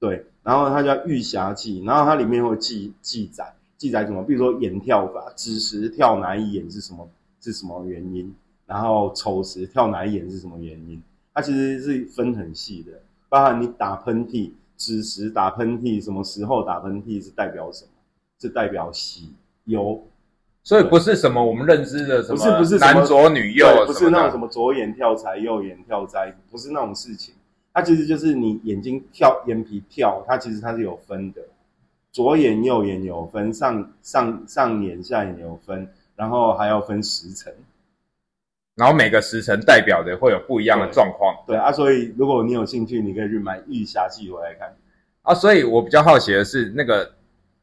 [0.00, 4.22] 对，然后它叫《玉匣记》，然后它里面会记记载记载什么？
[4.24, 7.08] 比如说眼跳法，子时跳哪一眼是什么
[7.40, 8.34] 是什么原因？
[8.66, 11.00] 然后丑时跳哪一眼是什么原因？
[11.32, 17.90] 它其实是分很细的，包含你打喷嚏，子时打喷嚏，什么时候打喷嚏是代表什么？
[18.40, 19.32] 是代表喜
[19.66, 20.04] 忧。
[20.68, 27.34] 所以不是什么我们认知的什么，不是不是男左女右，不是那种什么左眼跳财，右眼跳灾，不是那种事情。
[27.72, 31.40] 它其实就是你眼睛跳，眼皮跳，它其实它是有分的，
[32.12, 37.50] 左眼右眼有分，上上上眼下眼有分，然后还要分时辰，
[38.74, 41.34] 然后每个时辰代表的会有不一样的状况。
[41.46, 44.76] 对啊，所以如果你有兴趣，你可以去买《玉匣记》回来看
[45.22, 45.34] 啊。
[45.34, 47.14] 所以我比较好奇的是，那个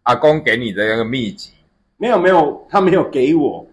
[0.02, 1.52] 阿公给你的那个秘籍。
[1.97, 3.65] 没有没有，他没有给我。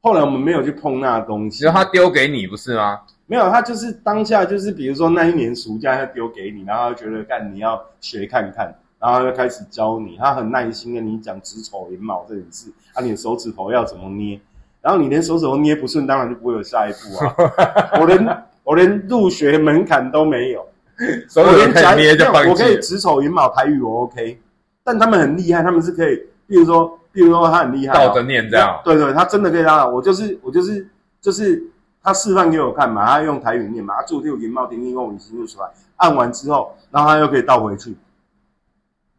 [0.00, 1.58] 后来我们没有去碰那东西。
[1.58, 3.00] 只是他丢给你，不是吗？
[3.26, 10.16] 没有，他就是当下就是，比如说那一年暑假他丢给你，然后他觉得干你要学看看，然后就开始教你。
[10.16, 14.40] 他很耐心跟你讲子丑寅卯这件事，啊，你的手指头要怎么捏，
[14.80, 17.34] 然后你连手指头捏不顺，当然就不会有下一步啊。
[18.00, 20.66] 我连我连入学门槛都没有，
[21.36, 24.40] 我连夹捏就我可以子丑寅卯台语我 OK，
[24.82, 26.98] 但他们很厉害，他们是可以，比如说。
[27.10, 29.92] 比如说他很厉害，倒着念这样，对对，他真的可以这样。
[29.92, 30.86] 我就是我就是
[31.20, 31.60] 就是
[32.00, 37.96] 他示范给我看嘛，他用台语念嘛，他注定银帽丁丁用五星就出来，按完之后，然后他又可以倒回去。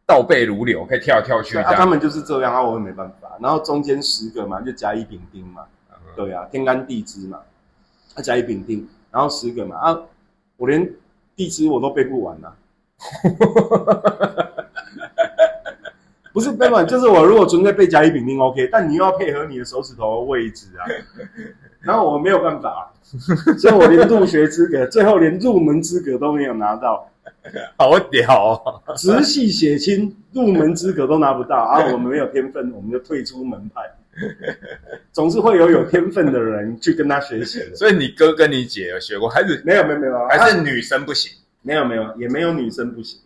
[0.06, 1.84] 倒背如流，可以跳来跳去对啊，他。
[1.84, 3.28] 们就是这样啊，我也没办法。
[3.38, 5.64] 然后中间十个嘛，就甲乙丙丁嘛，
[6.16, 7.40] 对啊，天干地支嘛，
[8.14, 9.98] 啊甲乙丙丁，然后十个嘛啊，
[10.56, 10.90] 我连
[11.36, 12.56] 地支我都背不完啊。
[16.40, 20.88] 不是背不完，就是我如果纯粹背甲乙丙丁 OK，但你又要配合你的手指头的位置啊，
[21.80, 22.90] 然后我没有办法，
[23.58, 27.06] 所以我连入学资格，最后连入门资格都没有拿到。
[27.76, 28.54] 好屌
[28.86, 28.94] 哦！
[28.96, 31.84] 直系血亲入门资格都拿不到啊！
[31.92, 33.82] 我们没有天分，我们就退出门派。
[35.12, 37.76] 总是会有有天分的人去跟他学习的。
[37.76, 41.32] 所以你哥跟你姐有学过，还是没有没有没有，还是女生不行？
[41.62, 43.20] 没有没有，也没有女生不行，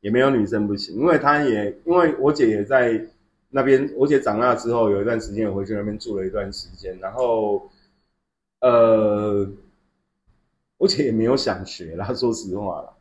[0.00, 3.00] 也没有女生不行，因为她也因为我姐也在
[3.50, 7.68] 那边，我姐长大之后有一段时间也回去那边住了一段时间，然后
[8.60, 9.48] 呃，
[10.76, 12.92] 我姐也没有想学啦， 说实话啦。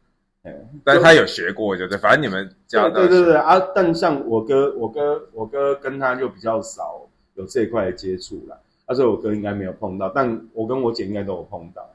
[0.44, 0.56] 哎
[0.86, 3.60] 但是他有学过，就对，反正你们家对对对对啊！
[3.76, 7.06] 但像我哥，我哥，我哥跟他就比较少
[7.36, 8.58] 有这一块的接触啦。
[8.86, 11.90] 啊，所以我哥应该没有碰到，但我跟我姐应该都有碰到，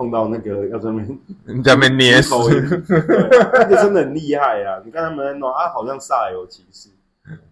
[0.00, 3.02] 碰到那个要在那边 你在那边捏死，口音，对，
[3.52, 4.80] 那个真的很厉害啊！
[4.82, 6.88] 你看他们弄啊，好像煞有其事，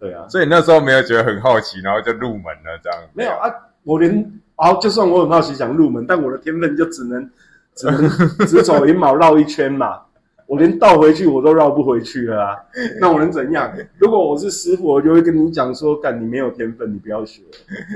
[0.00, 2.98] 对啊，所以那时候没有觉得很好奇，然后就入门了这样。
[3.12, 3.52] 没有啊，
[3.84, 7.30] 我连啊，就算我很好奇想入门，但我的天分就只能
[7.74, 8.08] 只能
[8.48, 10.00] 只走一毛绕一圈嘛。
[10.48, 12.56] 我连倒回去我都绕不回去了啊！
[12.98, 13.70] 那我能怎样？
[13.98, 17.42] 如果我是师傅，我就会跟你讲说：“干，你没有天分，你不要学。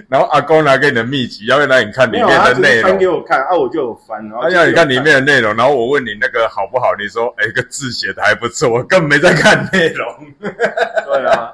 [0.06, 3.08] 然后阿公拿给你的秘籍，要让你看”里面的内容翻给。
[3.08, 10.06] 我看啊，我就有翻，然后他要你看里面的内容，然后我问你那个好不好，你说哎，个字写的还不错，我根本没在看内容。
[10.44, 11.50] 对啊。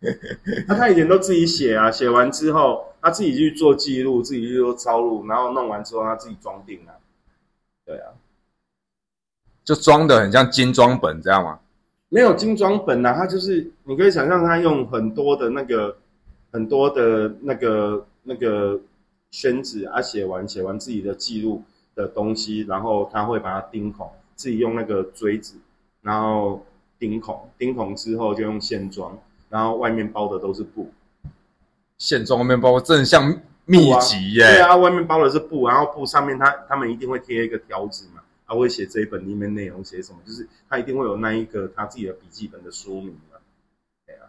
[0.66, 6.96] 那他以前都自己写啊，写完之后他自己去做记录，自己去做抄录，然后弄完之后他自己装订啊。
[7.84, 8.08] 对啊，
[9.64, 11.58] 就装的很像精装本这样吗？
[12.10, 15.96] 没有精装本啊，它就是你可以想象他用很多的那个
[16.52, 18.78] 很多的那个那个
[19.32, 21.62] 宣纸啊，写完写完自己的记录
[21.96, 25.56] 的东西，然后他会把它钉孔，自己用那个锥子，
[26.02, 26.64] 然后
[27.00, 30.92] 钉孔，钉孔之后就用线装，然后外面包的都是布，
[31.98, 38.13] 线装外面包真的像秘籍耶、对啊，外面包的是布，然后布上面他他们一定会贴一个条子嘛，
[38.46, 43.40] 他会写这一本里面内容写什么，就是他一定会有那一个他自己的笔记本的说明啊。
[44.06, 44.28] 对啊，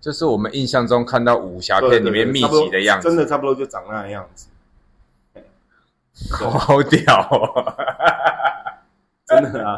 [0.00, 4.48] 就是我们印象中看到武侠片里面秘籍的样子，真的差不多就长那样子，
[6.30, 7.76] 好屌哦！
[9.26, 9.76] 真的啊。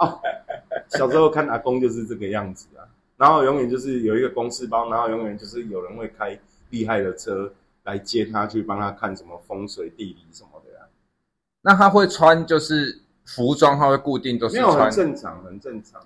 [0.00, 0.20] 哦，
[0.88, 2.82] 小时候看阿公就是这个样子啊，
[3.16, 6.36] 然后永远就是有一个公事包，然后永远就是有人会开
[6.70, 7.52] 厉害的车
[7.84, 10.50] 来接他去帮他看什么风水地理什么。
[11.66, 16.00] 那他会穿就是服装，他会固定都是没有很穿正常，很正常。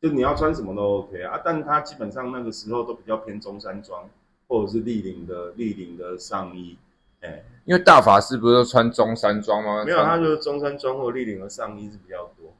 [0.00, 4.08] 就你要穿什么都 OK 啊，但他基本上那个时候都比较偏中山装，
[4.46, 6.78] 或者是立领的立领的上衣，
[7.20, 9.84] 哎、因为大法师不是都穿中山装吗？
[9.84, 12.54] 没有，他就是中山装或立领的上衣是比较多。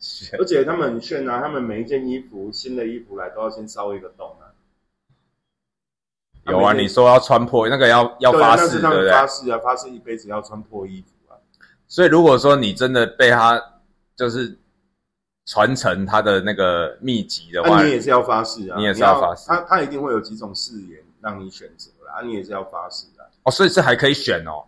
[0.36, 4.49] 而且他们很炫啊，他们每一件衣服新的衣服来都要先烧一个洞啊。
[6.50, 9.10] 有啊，你说要穿破那个要要发誓，对不对？
[9.10, 11.36] 发誓啊，发誓一辈子要穿破衣服啊。
[11.88, 13.60] 所以如果说你真的被他
[14.16, 14.58] 就是
[15.46, 23.24] 传承他的那个秘籍的那、话，你也是要发誓啊，你也是要发誓他他一定会有几种誓言让你选择啦，啊，你也是要发誓啊。
[23.44, 24.64] 哦，所以这还可以选哦。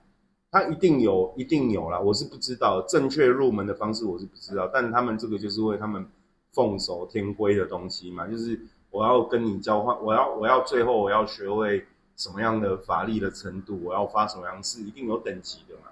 [0.50, 6.06] 他一定有，一定有啦，我是不知道正确入门的方式，我是不知道，但他们这个就是为他们
[6.52, 8.60] 奉守天规的东西嘛，就是
[8.92, 15.90] 我要跟你交换，我要我要最后我要学会什么样的法力的程度，我要发什么样誓，一定有等级的嘛，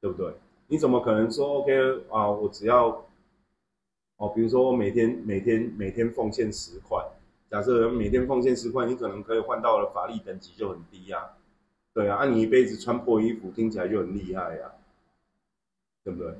[0.00, 0.32] 对不对？
[0.68, 1.72] 你怎么可能说 OK
[2.08, 2.30] 啊？
[2.30, 3.04] 我只要
[4.16, 7.04] 哦，比如说我每天每天每天奉献十块，
[7.50, 11.30] 假设每天奉献十块，你可能可以换到的法力等级就很低呀、
[11.92, 14.70] 对啊，啊，你一辈子穿破衣服，听起来就很厉害呀、
[16.04, 16.32] 对不对？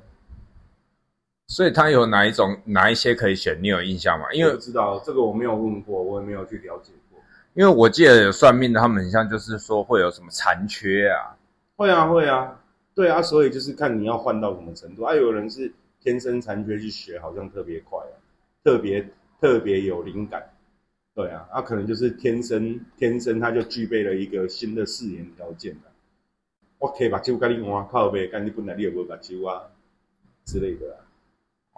[1.61, 3.55] 所以他有哪一种哪一些可以选？
[3.61, 4.25] 你有印象吗？
[4.33, 7.21] 因为我不知道这个我没有问过，我也没有去了解过。
[7.53, 11.37] 因为我记得有算命的，他们很像就是说会有什么残缺啊，
[11.77, 12.59] 会啊，会啊，
[12.95, 15.15] 对啊，所以就是看你要换到什么程度啊。
[15.15, 15.71] 有人是
[16.01, 18.17] 天生残缺去学，好像特别快啊，
[18.65, 19.07] 特别
[19.39, 20.43] 特别有灵感。
[21.15, 25.93] 对啊，啊，可能就是天生天生他就具备了一个新的誓言条件啊。
[26.79, 29.61] 我可以把酒跟你换靠呗，干你本来你有没有把酒啊
[30.47, 31.05] 之类的啊。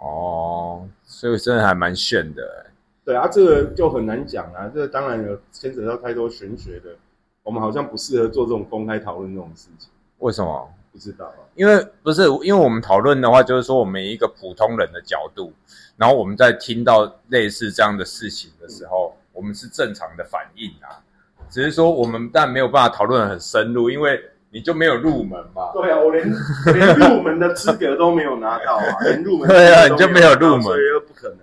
[0.03, 2.69] 哦，所以真的还蛮炫的欸。
[3.05, 6.89] 对啊，这个就很难讲啊，这个当然有牵扯到太多玄学的，
[7.43, 9.89] 我们好像不适合做这种公开讨论这种事情。
[10.19, 10.69] 为什么？
[10.91, 11.39] 不知道啊。
[11.55, 15.51] 因为不是，因为我们讨论的话，就是说我们以一个普通人的角度，
[15.97, 20.99] 然后我们在听到类似这样的事情的时候，我们是正常的反应啊。
[21.49, 24.19] 只是说我们但没有办法讨论得很深入，因为
[24.53, 25.71] 你就没有入门嘛。
[25.73, 26.23] 对啊，我连
[26.73, 31.39] 连入门的资格都没有拿到啊，连入门对啊你就没有入门所以又不可能，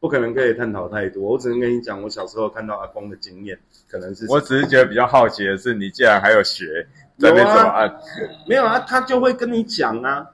[0.00, 1.22] 不可能可以探讨太多。
[1.22, 3.58] 我只能跟你讲，我小时候看到阿公的经验，
[3.88, 6.86] 可能是我只是觉得比较好奇的是，你竟然还有学
[7.18, 8.00] 在那边怎么按，
[8.48, 10.26] 没有啊，他就会跟你讲啊，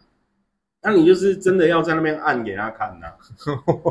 [0.83, 3.07] 那你就是真的要在那边按给他看呐、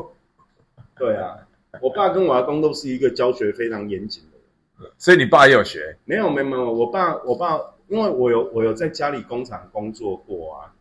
[0.98, 1.36] 对啊，
[1.82, 4.38] 我爸跟我阿公都是一个教学非常严谨的
[4.86, 4.92] 人。
[4.98, 5.96] 所以你爸也有学。
[6.06, 10.74] 没有没有没有，我爸我爸，因为我有我有在家里工厂工作过啊，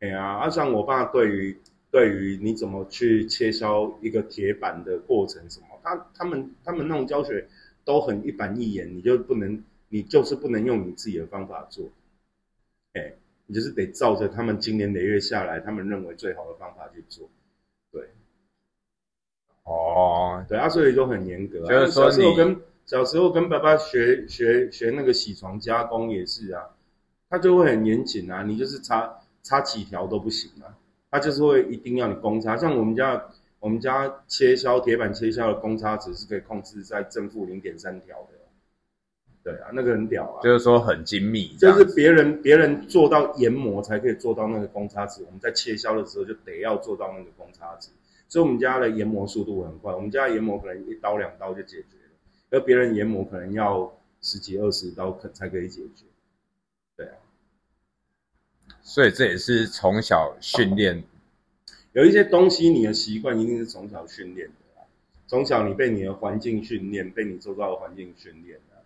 [0.00, 1.56] 哎呀、啊，像我爸对于
[1.90, 7.46] 对于你怎么去切削一个铁板的过程什么，他他们他们那种教学
[7.84, 11.84] 都很一板一眼，你就不能你就是不能用你自己的方法做，
[12.94, 13.12] 哎，
[13.46, 17.28] 你就是得照着他们经年累月下来他们认为最好的方法去做，
[17.90, 18.08] 对。
[19.64, 21.68] 哦，对啊，所以就很严格、啊。
[21.68, 26.62] 就是说你小时候跟小时候跟爸爸学学学那个铣床加工也是啊，
[27.30, 30.76] 他就会很严谨啊，你就是差差几条都不行啊，
[31.10, 32.56] 他就是会一定要你公差。
[32.56, 33.22] 像我们家
[33.60, 38.38] 我们家切削铁板切削的公差值是可以控制在正负零点三条的，
[39.44, 40.42] 对啊，那个很屌啊。
[40.42, 47.90] 就是说很精密就是别人别人做到研磨才可以做到那个公差值，我们在切削的时候就得要做到那个公差值，
[48.28, 52.01] 所以我们家的研磨速度很快，我们家研磨可能一刀两刀就解决了，
[52.52, 56.04] 而别人研磨可能要十几二十刀可才可以解决。
[56.96, 57.16] 对啊
[58.82, 61.02] 所以这也是从小训练。
[61.92, 64.86] 有一些东西你的习惯一定是从小训练的啦，
[65.26, 68.82] 从小你被你的环境训练，被你周遭的环境训练的，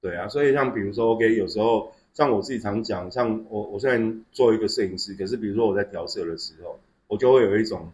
[0.00, 7.92] 对啊，所以像比如说，OK，有时候像我自己常讲，像我我虽然做一个摄影师，可是比如说我在调色的时候，我就会有一种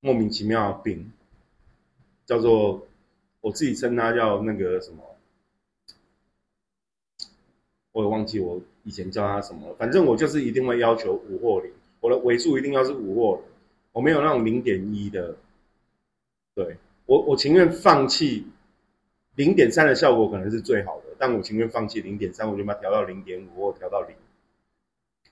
[0.00, 1.12] 莫名其妙的病，
[2.26, 2.86] 叫做
[3.44, 5.04] 我自己称它叫那个什么，
[7.92, 13.44] 我也忘记我以前叫它什么了，反正我就是一定会要求五或零，我的尾数一定要是五或零，
[13.92, 15.36] 我没有那种零点一的，
[16.54, 16.74] 对。
[17.04, 18.46] 我我情愿放弃
[19.34, 24.16] 零点三的效果可能是最好的，但我情愿放弃零点三，我就把它调到零点五或调到零，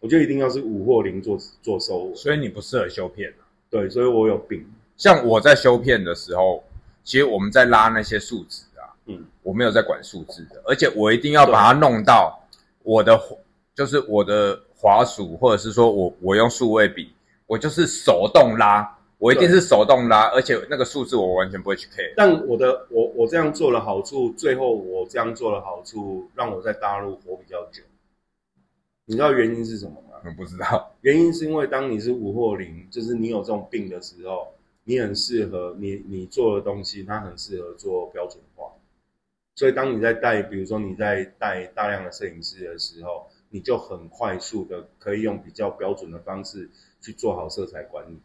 [0.00, 3.30] 我就一定要是五或零做做收尾，所以你不适合修片。
[3.40, 3.48] 啊。
[3.70, 4.62] 对，所以我有病，
[4.98, 6.62] 像我在修片的时候，
[7.04, 12.40] 其实我们在拉那些数值啊，嗯，我没有在管数字的，而且我一定要把它弄到
[12.82, 13.20] 我的，
[13.74, 17.12] 就是我的滑鼠，或者是说我我用数位笔，
[17.46, 22.14] 我就是手动拉，我一定是手动拉，而且那个数字我完全不会去 care。
[22.16, 27.82] 但我的我我这样做的好处，最后我这样做的好处，让我在大陆活比较久。
[29.04, 30.20] 你知道原因是什么吗？
[30.24, 34.46] 我不知道，原因是因为当你是五或零，就是你有这种病的时候，
[34.84, 38.72] 你很适合你你做的东西，它很适合做标准化。
[39.54, 46.68] 所以当你在带，比如说你在带大量的摄影师的时候，你就很快速的可以用比较标准的方式
[47.00, 48.18] 去做好色彩管理。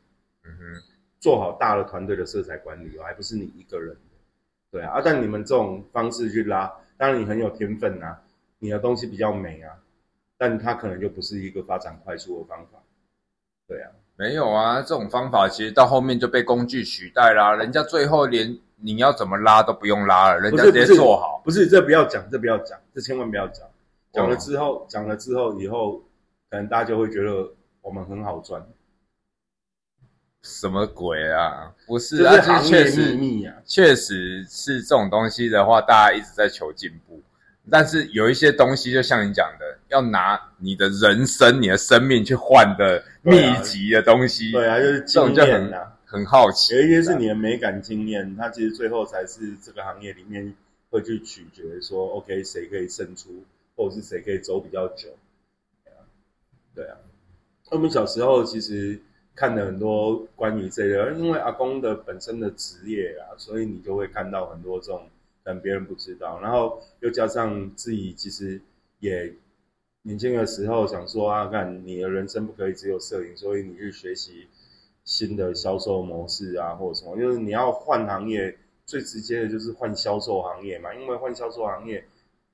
[0.46, 0.84] 嗯哼，
[1.20, 4.17] 做好大的团队的色彩管理哦，还不是你一个人的。
[4.72, 8.24] 对啊，啊，但你们这种方式去拉，当然你很有天分啊，
[8.60, 9.84] 你的东西比较美啊，
[10.38, 12.82] 但它可能就不是一个发展快速的方法。
[13.67, 21.40] 对啊，没有啊，这种方法其实到后面就被工具取代啦，人家最后连你要怎么拉都不用拉了，人家直接做好。
[21.46, 23.64] 不是这不要讲，这不要讲，这千万不要讲。
[24.12, 26.00] 讲了哦之后，讲了之后，以后
[26.50, 27.48] 可能大家就会觉得
[27.82, 28.66] 我们很好赚，
[30.42, 31.72] 什么鬼啊？
[31.86, 33.56] 不是这啊，这确实秘密啊。
[33.66, 37.22] 确实是这种东西的话，大家一直在求进步。
[37.70, 45.74] 但是有一些东西，就像你讲的，要拿你的人生、你的生命去换的密集的东西，对啊，就是经这种就很。
[46.10, 46.74] 很好奇。
[46.74, 50.56] 有一些是你的美感经验，它其实最后才是这个行业里面
[50.90, 53.44] 会去取决说，OK，谁可以胜出，
[53.76, 55.10] 或者是谁可以走比较久。
[55.84, 56.00] 对啊，
[56.74, 56.96] 对啊。
[57.72, 58.98] 我们小时候其实
[59.36, 65.10] 看了很多关于这个，因为阿公的本身的职业啊，所以你就会看到很多这种
[65.48, 68.60] 但别人不知道，然后又加上自己其实
[69.00, 69.33] 也
[70.02, 74.45] 年轻的时候想说啊，看你的人生不可以只有摄影，所以你去学习
[75.06, 82.04] 新的销售模式啊，或者什么，就是你要换行业，最直接的就是换销售行业嘛，因为换销售行业，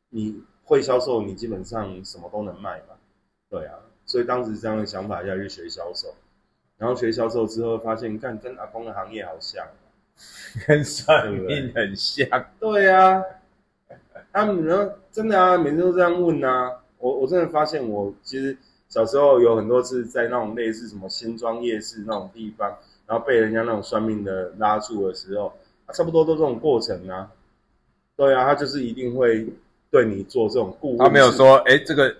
[0.10, 2.96] 你会销售，你基本上什么都能卖嘛，
[3.50, 6.14] 对啊，所以当时这样的想法下去学销售，
[6.78, 9.68] 然后学销售之后发现，干跟阿公的行业好像，
[10.68, 12.28] 跟算命很像。
[12.60, 13.24] 对啊，
[14.32, 18.56] 他们然后真的啊，每次都这样问啊，我我真的发现，我其实
[18.90, 25.54] 小时候有很多次在那种类似什么新庄夜市那种地方，然后被人家那种算命的拉住的时候，
[25.86, 27.32] 啊、差不多都这种过程啊。
[28.16, 29.48] 对啊，他就是一定会
[29.90, 31.00] 对你做这种顾问。
[31.00, 32.16] 他没有，说，哎，这个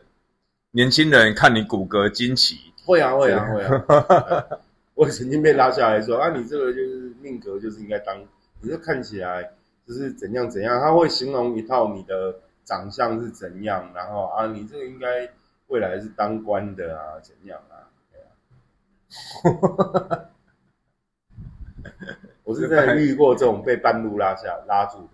[0.72, 4.46] 年轻人看你骨骼惊奇，会啊会啊会啊。
[4.96, 8.22] 我曾经被拉下来说啊，你这个就是命格就是应该当，
[8.62, 9.54] 你这看起来
[9.86, 15.30] 就是怎样怎样，他会形容一套你的长相是怎样，然后啊，你这个应该
[15.68, 17.90] 未来是当官的啊，怎样啊？
[18.12, 18.28] 对啊。
[22.44, 25.10] 我是在遇过这种被半路拉下拉住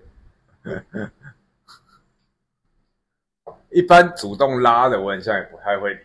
[0.63, 0.63] 的。
[3.71, 5.99] 一般主动拉的，我很像也不太会理。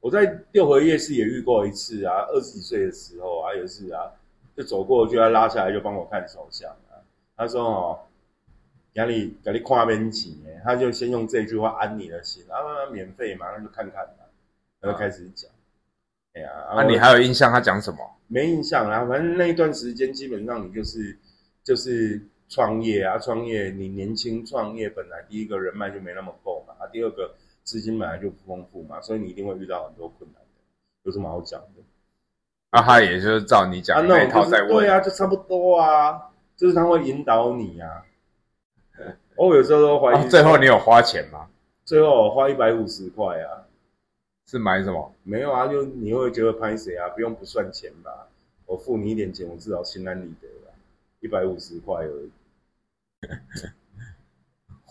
[0.00, 4.10] 我在六合夜市也遇过一次啊，二十几岁的时候啊，有一次啊，
[4.56, 6.96] 就走过去，他拉下来就帮我看手相啊。
[7.36, 7.98] 他说：“哦，
[8.92, 14.24] 给你给你跨边起，他就先用这句话安你的心，啊，免费嘛，那就看看嘛。”
[14.80, 15.50] 然后开始讲。
[16.32, 17.98] 哎呀，那你还有印象他讲什么？
[18.28, 21.18] 没印象啦，反正那一段时间基本上你就是
[21.64, 27.34] 就是创业啊，创业你年轻创业本来第一个人脉就没那么够嘛，啊，第二个
[27.70, 30.48] 资金本来就不丰富嘛，所以你一定会遇到很多困难的，
[31.04, 31.82] 有什么好讲的？
[32.70, 36.20] 啊，他也就是照你讲的那一套在问，对啊，就差不多啊，
[36.56, 38.04] 就是他会引导你啊。
[39.36, 41.48] 我有时候都怀疑，最后你有花钱吗？
[41.84, 43.62] 最后我花一百五十块啊。
[44.46, 45.14] 是买什么？
[45.22, 47.08] 没有啊，就你会觉得拍谁啊？
[47.10, 48.26] 不用不算钱吧？
[48.66, 50.74] 我付你一点钱，我至少心安理得吧？
[51.20, 52.30] 一百五十块而已。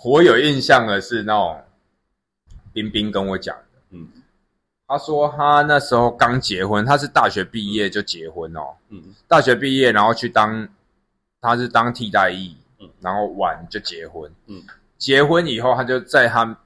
[0.05, 1.61] 我有印象的是那种
[2.73, 4.07] 冰冰跟我讲的，嗯，
[4.87, 10.67] 他说他那时候刚结婚，他是大学毕业就结婚哦，嗯，大学毕业然后去当，
[11.41, 14.63] 他是当替代役，嗯，然后晚就结婚，嗯，
[14.97, 16.57] 结婚以后他就在他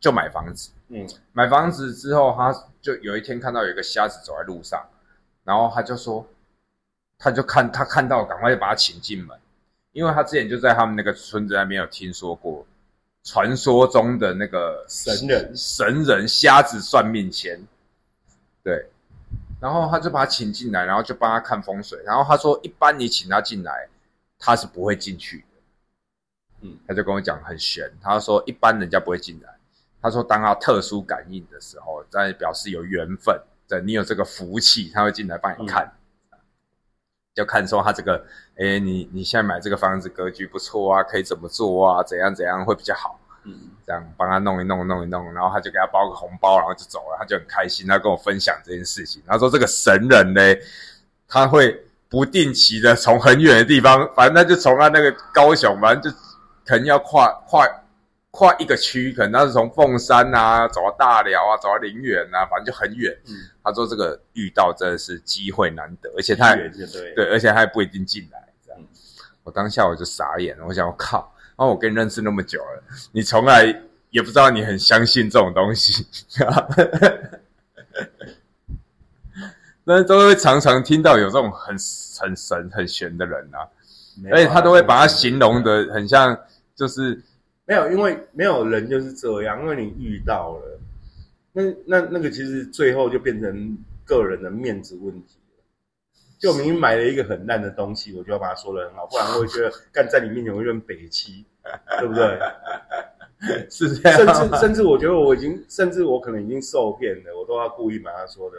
[0.00, 0.70] 就买房子。
[0.88, 4.78] 嗯，买房子之后，他就有一天看到有一个瞎子走在路上，
[5.42, 6.24] 然后他就说，
[7.18, 9.36] 他就看他看到，赶快就把他请进门，
[9.92, 12.66] 因为他之前就在他们那个村子那边有听说过
[13.24, 15.52] 传说中的那个神人。
[15.56, 17.58] 神人瞎子算命签，
[18.62, 18.86] 对，
[19.60, 23.88] 然后他就把他请进来，然后就帮他看风水，然后他说，一般你请他进来，
[24.38, 29.52] 他是不会进去的，嗯，他就跟我讲很玄，他说一般人家不会进来。
[30.02, 35.90] 他说：“当他特殊感应的时候，在表示有缘分，对你有这个福气，他会进来帮你看，
[37.34, 38.24] 就看说他这个，
[38.56, 42.02] 哎，你你现在买这个房子格局不错啊，可以怎么做啊？
[42.02, 43.18] 怎样怎样会比较好？
[43.44, 43.52] 嗯，
[43.84, 49.20] 这样帮他弄一弄，弄一弄，然后他就给他包个红包，然后就走了，他就很开心，他跟我分享这件事情。
[49.26, 50.40] 他说这个神人呢，
[51.28, 56.18] 他会不定期的从很远的地方，反正他就从他那个高雄，反正就
[56.64, 57.66] 可能要跨跨。”
[58.36, 63.16] 跨一个区，可能他是从凤山啊走到大寮啊，走到林园啊，反正就很远。
[63.28, 63.32] 嗯，
[63.62, 66.68] 他说这个遇到真的是机会难得，而且他对
[67.14, 68.48] 对，而且他也不一定进来。
[68.66, 68.80] 这样，
[69.44, 72.82] 我当下我就傻眼了，我想我靠，然后我跟你认识那么久了，
[73.12, 73.66] 你从来
[74.10, 76.04] 也不知道你很相信这种东西，
[79.84, 81.76] 那都会常常听到有这种很
[82.18, 83.62] 很神很玄的人啊，
[84.32, 86.36] 而且他都会把它形容的很像
[86.74, 87.22] 就是。
[87.66, 90.80] 没有，因为没有人就是这样，因为你遇到了，
[91.52, 95.62] 那那那个其实最后就变成个人的面子问题了。
[96.38, 101.44] 就明明买了一个很烂的东西，我就要把它说的很好，不然我会觉得干在你面前我有点北气，
[101.98, 102.38] 对不对？
[103.70, 104.18] 是这样。
[104.18, 108.56] 甚至甚至我觉得我已经，甚至我可能已经受骗了，我都要故意把它说的。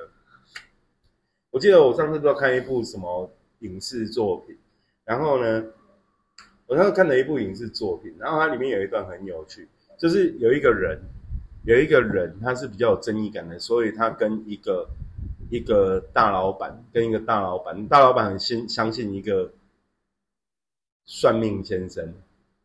[1.51, 3.29] 我记得我上次都要看一部什么
[3.59, 4.57] 影视作品，
[5.03, 5.63] 然后呢？
[6.67, 10.99] 我当时看了一部影视作品，然后它里面有一段很有趣，就是有一个人，
[11.63, 14.87] 有一个人他是比较有正义感的，所以他跟一个
[15.49, 19.51] 一个大老板，跟一个大老板，大老板很信相信一个
[21.05, 22.13] 算命先生，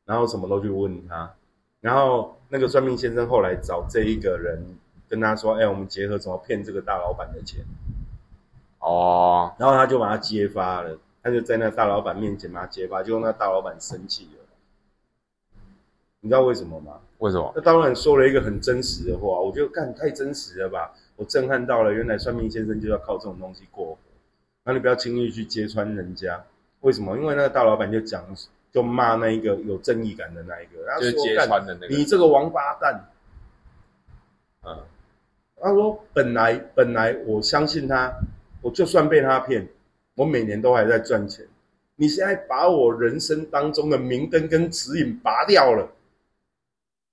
[0.06, 1.34] 然后什么都去问他，
[1.80, 4.64] 然后那个算命先生后来找这一个人
[5.08, 7.60] 跟他说：“哎，我们结合怎么骗这个大老板的钱？”
[8.80, 10.98] 哦，然后他就把他揭发了。
[11.22, 14.44] 他就在那大老板面前嘛结巴，结果那大老板生气了。
[16.22, 17.00] 你知道为什么吗？
[17.18, 17.52] 为什么？
[17.56, 21.92] 那当然说了一个很真实的话，我觉得干太真实了吧，我震撼到了。
[21.92, 23.98] 原来算命先生就要靠这种东西过活，
[24.64, 26.44] 那你不要轻易去揭穿人家。
[26.80, 27.16] 为什么？
[27.16, 28.22] 因为那个大老板就讲，
[28.70, 33.00] 就骂那一个有正义感的那一个，他说：“揭穿的那个，你这个王八蛋。”
[34.64, 34.78] 嗯，
[35.58, 38.12] 他说：“本来本来我相信他，
[38.60, 39.66] 我就算被他骗。”
[40.20, 41.46] 我每年都还在赚钱，
[41.96, 45.88] 你现在把我人生当中的明灯跟指引拔掉了，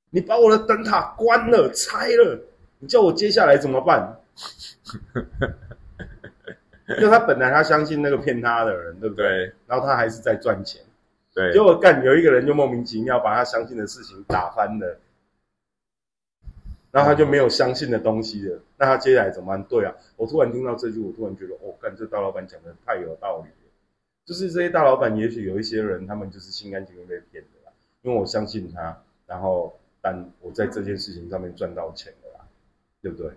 [0.09, 2.37] 你把我的灯塔关了、拆了，
[2.79, 4.19] 你叫我接下来怎么办？
[6.99, 9.25] 因为他本来他相信那个骗他的人，对不对？
[9.25, 10.81] 对然后他还是在赚钱，
[11.33, 14.99] 对结，果干有一个人就莫名其妙把他相信的事情打翻了，
[16.91, 18.59] 然后他就没有相信的东西了。
[18.77, 19.63] 那他接下来怎么办？
[19.63, 23.71] 对啊，我突然听到这句，我突然觉得，哦，干这大老板讲的太有道理了。
[24.25, 27.71] 就是这些大老板，也许有一些人，他们就是心甘情愿被骗的啦，
[28.01, 32.45] 因为我相信他，然后但我在这件事情上面赚到钱了啦，
[33.01, 33.31] 对不对？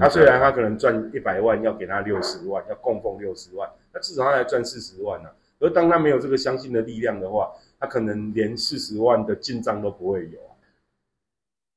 [0.00, 5.28] 他虽然他可能赚一百万，要给他六十万，要供奉六十万，那至少他还赚四十万呢、
[5.60, 10.55] 而当他没有这个相信的力量的话，他可能连四十万的进账都不会有啊。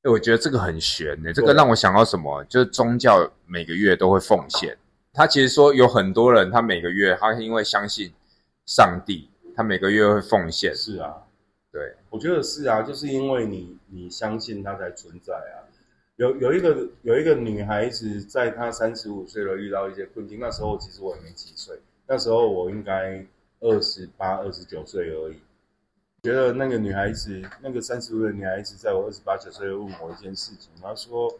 [0.02, 2.42] 欸我觉得这个很悬呢、这个让我想到什么？
[2.44, 4.76] 就是宗教每个月都会奉献。
[5.12, 8.10] 他其实说有很多人，他每个月他因为相信
[8.64, 10.74] 上帝，他每个月会奉献。
[10.74, 11.14] 是啊，
[11.70, 15.68] 对，我觉得是啊，就是因为你你相信它才存在啊。
[16.16, 23.22] 有有一个有一个女孩子，在她三十五岁了遇到一些困境，那时候其实我也没几岁，那时候我应该
[23.60, 25.36] 二十八、二十九岁而已。
[26.22, 31.32] 觉得那个女孩子，那个三十岁的女孩子，在我二十八九岁问我一件事情，她说：“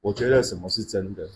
[0.00, 1.28] 我觉得什么是真的？”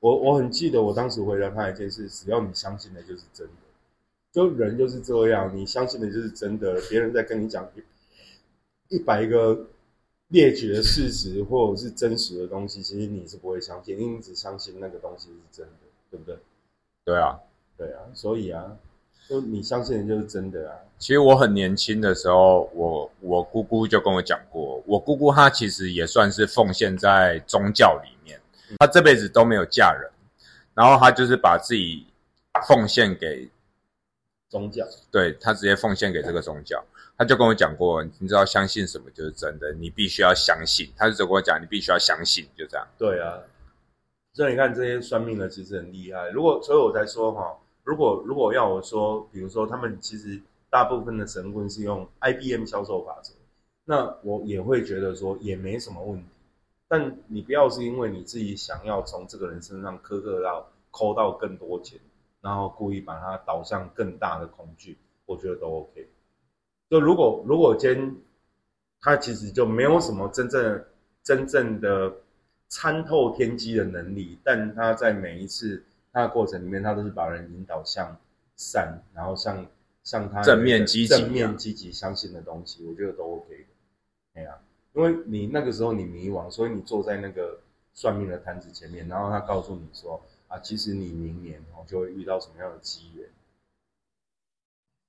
[0.00, 3.52] 我我很记得我当时回答她一件事：只要你相信的就是真的。
[4.32, 7.66] 就人就是这样，你相信的就是真的，别人在跟你讲
[8.88, 9.66] 一一百个
[10.28, 15.72] 列举的事实或者是真实的东西，其实你是不会相信，因为你只相信那个东西是真的，
[16.10, 16.38] 对不对？
[17.04, 17.40] 对啊。
[17.76, 18.76] 对啊，所以啊，
[19.30, 20.74] 就你相信的就是真的啊。
[20.98, 28.40] 其实我很年轻的时候，我我姑姑就跟我讲过，我姑姑她其实也算是奉献在宗教里面，
[28.80, 30.10] 她这辈子都没有嫁人，
[30.74, 32.04] 然后她就是把自己
[32.66, 33.48] 奉献给
[34.48, 36.84] 宗教对她直接奉献给这个宗教，
[37.16, 40.92] 她就跟我讲过，你知道相信什么就是真的，你必须要相信。
[40.96, 42.84] 她就只跟我讲，你必须要相信，就这样。
[42.98, 43.38] 对啊，
[44.34, 46.30] 所以你看这些算命的其实很厉害。
[46.30, 53.32] 如果所以我才说哈，如果如果要我说，比如说他们其实大部分的神棍是用 IBM 销售法则，
[53.84, 56.26] 那我也会觉得说也没什么问题。
[56.86, 61.98] 但你不要是因为你自己想要从这个人身上苛刻到抠到更多钱，
[62.40, 66.08] 然后故意把他导向更大的恐惧，我觉得都 OK。
[66.88, 68.16] 就如果如果今天
[69.00, 70.84] 他其实就没有什么真正
[71.22, 72.12] 真正的
[72.68, 78.16] 参透天机的能力，但他在每一次他的过程里面，他都是把人引导向
[78.56, 79.66] 善，然后向
[80.02, 84.40] 向他正面积极啊正面积极相信的东西，我觉得都 OK 的。
[84.40, 84.58] 哎呀、
[84.94, 87.60] 因为你那个时候你迷惘，所以你坐在那个
[87.94, 93.28] 算命的摊子前面，然后他告诉你说啊，其实你明年哦就会遇到什么样的机缘，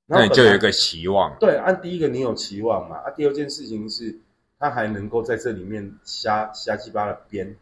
[0.06, 1.38] 那你就有一个期望。
[1.40, 4.20] 对，按第一个你有期望嘛，啊，第二件事情是，
[4.60, 7.56] 他还能够在这里面瞎瞎鸡巴的编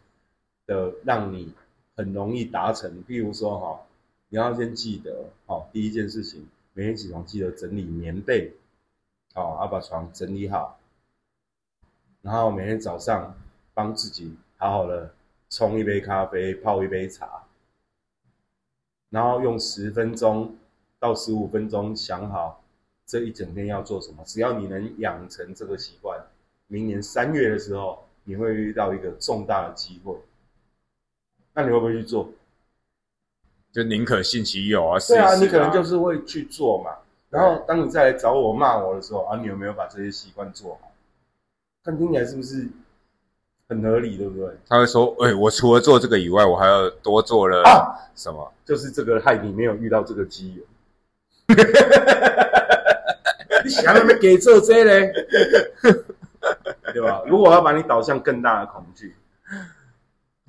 [0.65, 1.53] 的，让你
[1.99, 3.03] 很容易达成。
[3.03, 3.81] 譬如说哈、
[4.29, 8.53] 你要先记得，好、第一件事情，每天起床记得整理棉被，
[9.33, 10.79] 好、要把床整理好，
[12.21, 13.35] 然后每天早上
[13.73, 15.13] 帮自己好好的
[15.49, 17.43] 冲一杯咖啡，泡一杯茶，
[19.09, 20.55] 然后用十分钟
[20.99, 22.63] 到十五分钟想好
[23.05, 24.23] 这一整天要做什么。
[24.23, 26.17] 只要你能养成这个习惯，
[26.67, 30.15] 明年三月的时候，你会遇到一个重大的机会。
[31.59, 32.29] 那你会不会去做？
[33.73, 34.97] 就宁可信其有啊。
[35.05, 36.91] 对啊，你可能就是会去做嘛。
[37.29, 40.89] 然后当你再来找我骂我的时候啊，你有没有把这些习惯做好？
[41.83, 42.65] 看听起来是不是
[43.67, 44.55] 很合理，对不对？
[44.69, 48.49] 他会说：“哎、我除了做这个以外，我还要多做了啊什么？
[48.63, 50.65] 就是这个害你没有遇到这个机缘。
[53.65, 55.11] 你想要没给这些嘞，
[56.93, 57.21] 对吧？
[57.27, 59.13] 如果要把你导向更大的恐惧，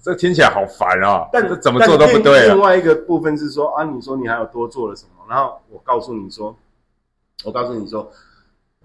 [0.02, 1.28] 这听起来好烦啊！
[1.32, 2.46] 但这怎么做都不对啊。
[2.46, 5.24] 另另外一个部分是说啊，你说你还有多做了什么？
[5.28, 6.56] 然后我告诉你说，
[7.44, 8.12] 我告诉你说，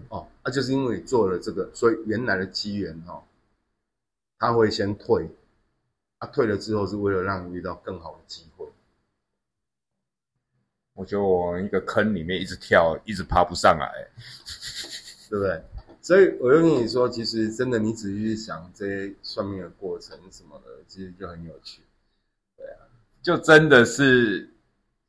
[0.08, 3.22] 哦，啊，就是因为你做了这个，所以原来的机缘哦，
[4.38, 5.28] 他会先退，
[6.18, 8.66] 啊，退了之后是为了让你遇到更好的机会。
[10.94, 14.08] 我觉得我往一个坑里面一直跳，一直爬不上来。
[15.28, 15.60] 对不对？
[16.06, 21.82] 所以我就跟你说，其实真的，你仔细去想这些算命的过程什么的，其实就很有趣。
[22.56, 22.86] 对啊
[23.24, 24.48] 就真的是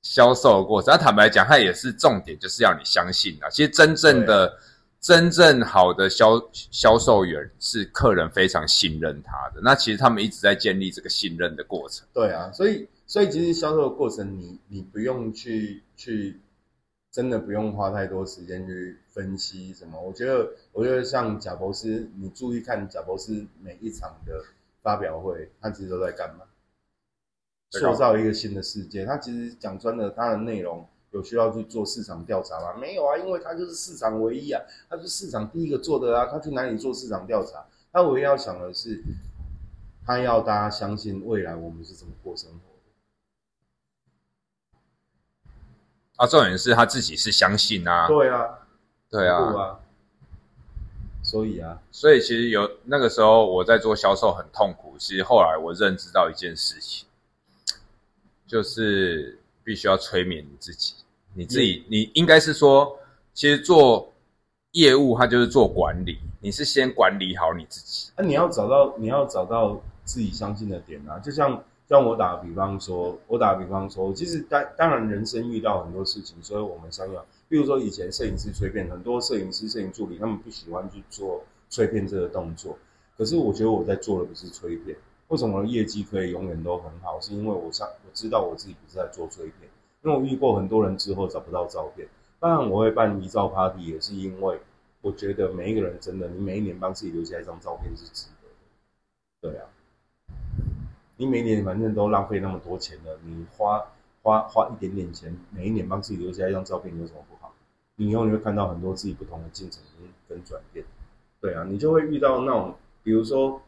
[0.01, 0.91] 销售的过程。
[0.91, 3.47] 那坦白讲，它也是重点，就是要你相信啊。
[3.47, 4.51] 其实真正的、
[4.99, 9.61] 真正好的销销售员是客人非常信任他的。
[9.63, 12.07] 那其实他们一直在建立这个信任的过程。
[12.11, 16.39] 对啊，所以所以其实销售的过程你，你不用去去
[17.17, 19.99] 真的不用花太多时间去分析什么。
[19.99, 24.39] 我觉得，我觉得像贾博士，你注意看贾博士每一场的
[24.83, 26.45] 发表会，他其实都在干嘛？
[27.71, 29.03] 塑造一个新的世界。
[29.03, 32.75] 他其实讲穿了，他的内容有需要去做市场调查吗？
[32.79, 36.27] 没有啊，因为他就是市场唯一啊，他是市场第一个做的啊。
[36.27, 37.65] 他去哪里做市场调查？
[37.91, 39.01] 他唯一要想的是，
[40.05, 42.76] 他要大家相信未来我们是怎么过生活
[46.17, 48.59] 啊，重点是他自己是相信啊，对啊，
[49.09, 49.79] 对啊，啊。
[51.23, 54.95] 所以啊，所以其实有那个时候我在做销售很痛苦。
[54.97, 57.05] 其实后来我认知到一件事情，
[58.47, 60.95] 就是必须要催眠你自己。
[61.33, 62.97] 你自己，你应该是说，
[63.33, 64.11] 其实做
[64.71, 68.09] 业务它就是做管理，你是先管理好你自己。
[68.15, 82.77] 那、你要找到你要找到自己相信的点啊，就像像我打个比方说，我打个比方说，其实当当然人生遇到很多事情，所以我们想要，比如说以前摄影师催片，很多摄影师、摄影助理他们不喜欢去做催片这个动作，
[83.17, 84.97] 可是我觉得我在做的不是催片，
[85.29, 87.17] 为什么业绩可以永远都很好？
[87.21, 89.69] 是因为我上我知道我自己不是在做催片，
[90.03, 92.05] 因为我遇过很多人之后找不到照片，
[92.41, 94.59] 当然我会办遗照 party，也是因为
[94.99, 99.69] 我觉得每一个人真的，你每一年帮自己留下一张照片是值得的，对啊。
[101.17, 103.83] 你每年反正都浪费那么多钱了，你花
[104.21, 107.51] 花花一点点钱，每一年帮自己留下一张照片，有什么不好？
[107.95, 110.85] 你以后你会看到很多自己不同的进程跟跟转变，
[111.41, 113.59] 对啊，你就会遇到那种，比如说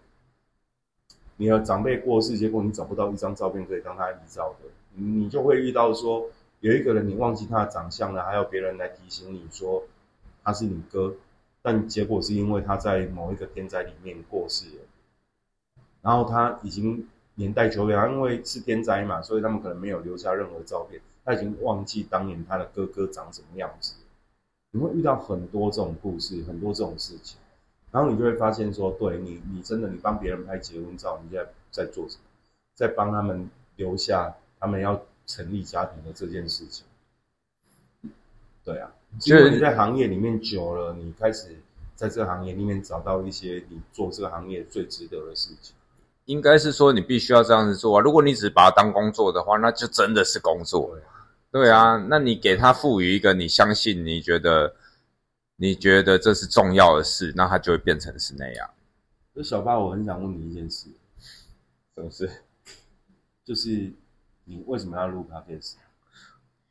[1.37, 6.27] 你的长辈过世，结果你找不到一张照片可以当他遗照的，你就会遇到说
[6.59, 9.83] 有一个人你忘记他的长相了，还有别人来提醒你说
[10.43, 11.15] 他是你哥，
[11.63, 14.83] 但结果是因为他在某一个天灾里面过世了，
[16.03, 17.07] 然后他已经。
[17.39, 20.99] 年代久远，因为是天灾嘛，所以他们可能没有留下任何照片。
[21.23, 23.93] 他已经忘记当年他的哥哥长什么样子。
[24.71, 27.39] 你会遇到很多这种故事，很多这种事情，
[27.91, 32.23] 然后你就会发现说，对你，你真的你帮别人拍结婚照，你在在做什么？
[32.75, 36.85] 在帮他们留下他们要成立家庭的这件事情。
[38.65, 38.91] 对啊，
[39.25, 41.55] 因为你在行业里面久了，你开始
[41.95, 45.73] 在这个行业里面找到一些你做这个行业最值得的事情。
[46.29, 48.01] 应该是说你必须要这样子做啊！
[48.01, 50.95] 如果你只把它当工作的话，那就真的是工作。
[51.49, 54.75] 对啊，那你给他赋予一个你相信、你觉得、
[55.55, 58.69] 你觉得这是重要的事，那他就会变成是那样。
[59.33, 60.89] 那小巴，我很想问你一件事，
[61.95, 62.29] 什么事？
[63.43, 63.91] 就是
[64.43, 65.77] 你为什么要录 podcast？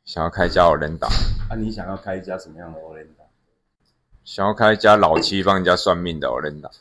[0.05, 1.09] 想要开一家 o l n d a
[1.49, 3.25] 啊，你想要开一家什么样的 o l n d a
[4.23, 6.71] 想要开一家老七帮人家算命的 o l n d a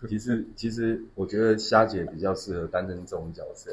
[0.08, 3.70] 其实，其实我觉得虾姐比较适合担任这种角色。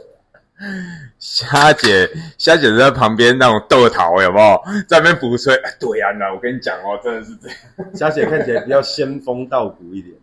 [1.20, 5.56] 虾姐，虾姐在旁边那种逗桃，有没有在那边补吹？
[5.80, 7.58] 对呀，那我跟你讲哦，真的是这样。
[7.96, 10.18] 虾姐看起来比较仙风道骨一点。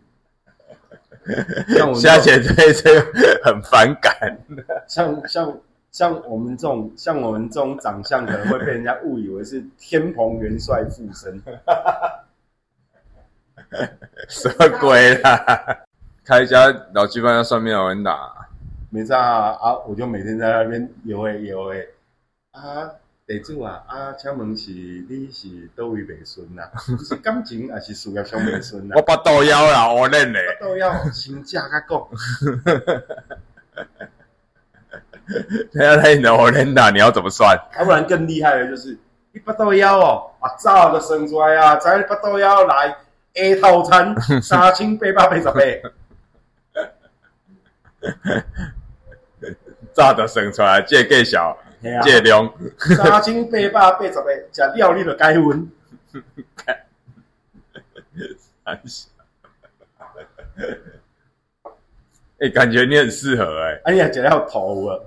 [1.75, 4.37] 像我虾姐对这个很反感。
[4.87, 5.57] 像像
[5.89, 11.41] 像我们这种像我们这种长相，可能会被人家误以为是天蓬元帅附身。
[14.27, 15.84] 什么鬼啦？
[16.25, 18.47] 开一家老鸡饭要算命的人打，
[18.89, 19.77] 没错啊啊！
[19.87, 21.87] 我就每天在那边游诶游诶
[22.51, 22.89] 啊，
[23.27, 26.63] 地主啊啊，请问是你是倒位未顺呐？
[27.07, 28.93] 是感情还是事业上未顺呐？
[28.95, 30.39] 我八道腰啦，我认嘞。
[30.59, 32.07] 八道腰，请假甲讲。
[35.71, 37.55] 等下来你的我认打，你要怎么算？
[37.77, 38.97] 要不然更厉害的就是，
[39.31, 42.95] 你八道幺哦，啊早就生出来啊，在八道幺来
[43.35, 45.53] A 套餐三千八百八十八。
[49.93, 51.57] 早就生出来，这计小，
[52.03, 52.51] 这量
[52.97, 55.69] 三千八百八十个，食了你就改分。
[62.39, 63.81] 哎，感觉你很适合哎。
[63.85, 64.99] 哎呀，食了头啊！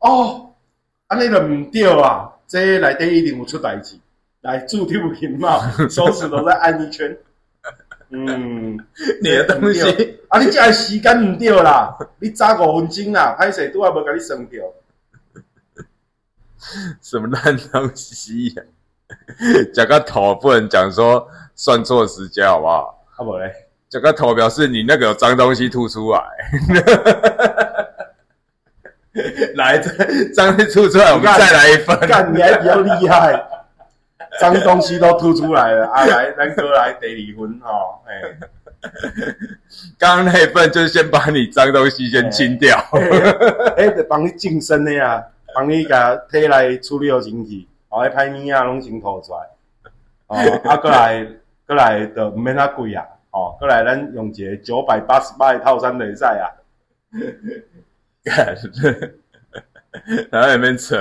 [0.00, 0.52] 哦，
[1.06, 2.30] 安尼就唔对啊！
[2.46, 3.96] 这内底一定有出代志，
[4.42, 7.16] 来注定不行嘛， 手指都在按一圈。
[8.10, 8.76] 嗯，
[9.22, 14.62] 你的东西啊，你这时间唔对啦，你早五分钟啦，歹势拄还无甲你算掉。
[17.02, 18.62] 什么烂东西呀？
[19.74, 23.04] 讲个头不能讲说算错时间好不好？
[23.16, 23.52] 好不嘞？
[23.88, 26.20] 讲个头表示你那个有脏东西吐出来。
[29.54, 29.78] 来，
[30.34, 31.96] 脏东西吐出来，我们再来一份。
[32.08, 33.32] 干，你还比较厉害。
[34.40, 36.04] 脏东西都吐出来了啊！
[36.06, 37.98] 来，咱哥来得离婚哦。
[38.06, 38.38] 哎，
[39.98, 42.76] 刚刚那一份就是先把你脏东西先清掉，
[43.76, 45.24] 哎，帮你净身的呀，
[45.54, 47.68] 帮你甲体内处理好身体。
[47.88, 49.46] 后迄歹物啊拢先吐出来，
[50.26, 50.36] 哦，
[50.68, 51.24] 啊，过来
[51.66, 56.50] 过来就毋免遐贵啊，哦，过来咱用一个九百八十八的套餐就会使啊，
[58.24, 58.56] 干，
[60.32, 61.00] 然后里面扯，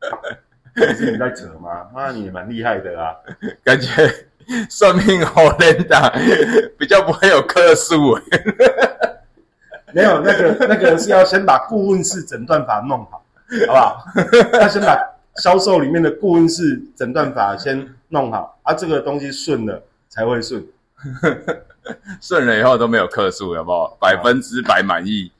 [0.00, 1.86] 不是你在扯吗？
[1.94, 3.14] 妈，你也蛮厉害的啊，
[3.62, 3.88] 感觉
[4.68, 6.08] 算命好人打
[6.78, 8.22] 比较不会有客诉欸。
[9.94, 13.22] 没有那个那个是要先把顾问式诊断法弄好，
[13.66, 14.04] 好不好？
[14.54, 14.98] 要先把
[15.36, 20.64] 销售里面的顾问式诊断法先弄好，啊，这个东西顺了才会顺。
[22.22, 23.96] 顺了以后都没有克数，有不有？
[24.00, 25.30] 百分之百满意，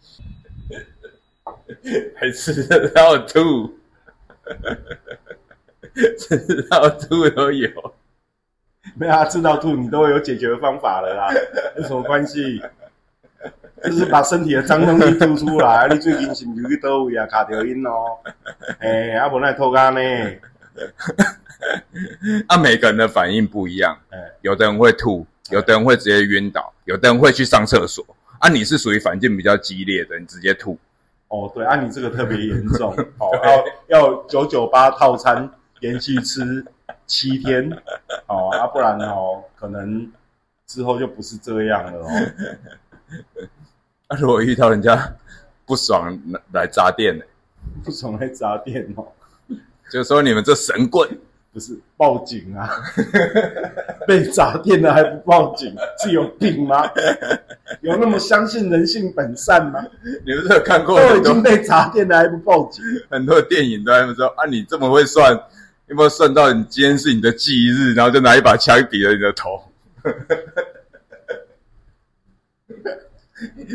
[2.16, 3.72] 还吃得到吐，
[6.18, 7.68] 吃得到吐都有。
[8.97, 11.32] 没有啊，吃到吐你都会有解决方法了啦，
[11.76, 12.61] 有什么关系？
[13.84, 15.88] 就是把身体的脏东西吐出来。
[15.88, 17.26] 你最近是不是去倒位啊？
[17.26, 18.16] 卡掉音哦。
[18.78, 20.01] 哎、啊，无那吐干呢？
[22.47, 28.05] 啊，每个人的反应不一样，哎、有的人会吐，有的人会直接晕倒，有的人会去上厕所。
[28.38, 30.78] 啊，你是属于反应比较激烈的，你直接吐。
[31.33, 33.30] 哦，对，啊，你这个特别严重， 哦，
[33.89, 36.62] 要要九九八套餐，连续吃
[37.07, 37.70] 七天，
[38.26, 40.07] 哦，啊，不然哦，可能
[40.66, 42.09] 之后就不是这样了哦。
[44.09, 45.11] 啊，如果遇到人家
[45.64, 46.20] 不爽
[46.53, 47.24] 来砸店呢，
[47.83, 49.09] 不爽来砸店哦，
[49.91, 51.09] 就说你们这神棍，
[51.53, 52.70] 不是报警啊！
[54.09, 56.90] 被砸店了还不报警，是有病吗？
[57.82, 59.84] 有那么相信人性本善吗？
[60.24, 62.82] 你们是有看过都已经被砸店了还不报警？
[63.11, 65.32] 很多电影都在说啊，你这么会算，
[65.88, 69.62] 有没有算到你今天是你的忌日，然后就拿一把枪抵了你的头？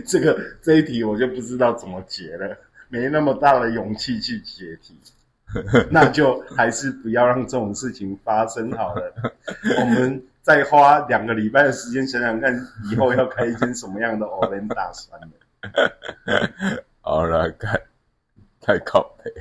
[0.08, 2.58] 这个这一题我就不知道怎么解了，
[2.90, 4.96] 没那么大的勇气去解题，
[5.90, 9.14] 那就还是不要让这种事情发生好了。
[9.80, 12.54] 我们再花两个礼拜的时间想想看，
[12.92, 15.28] 以后要开一间什么样的偶然大算了。
[17.02, 17.82] 好了，看
[18.62, 19.34] 太靠背。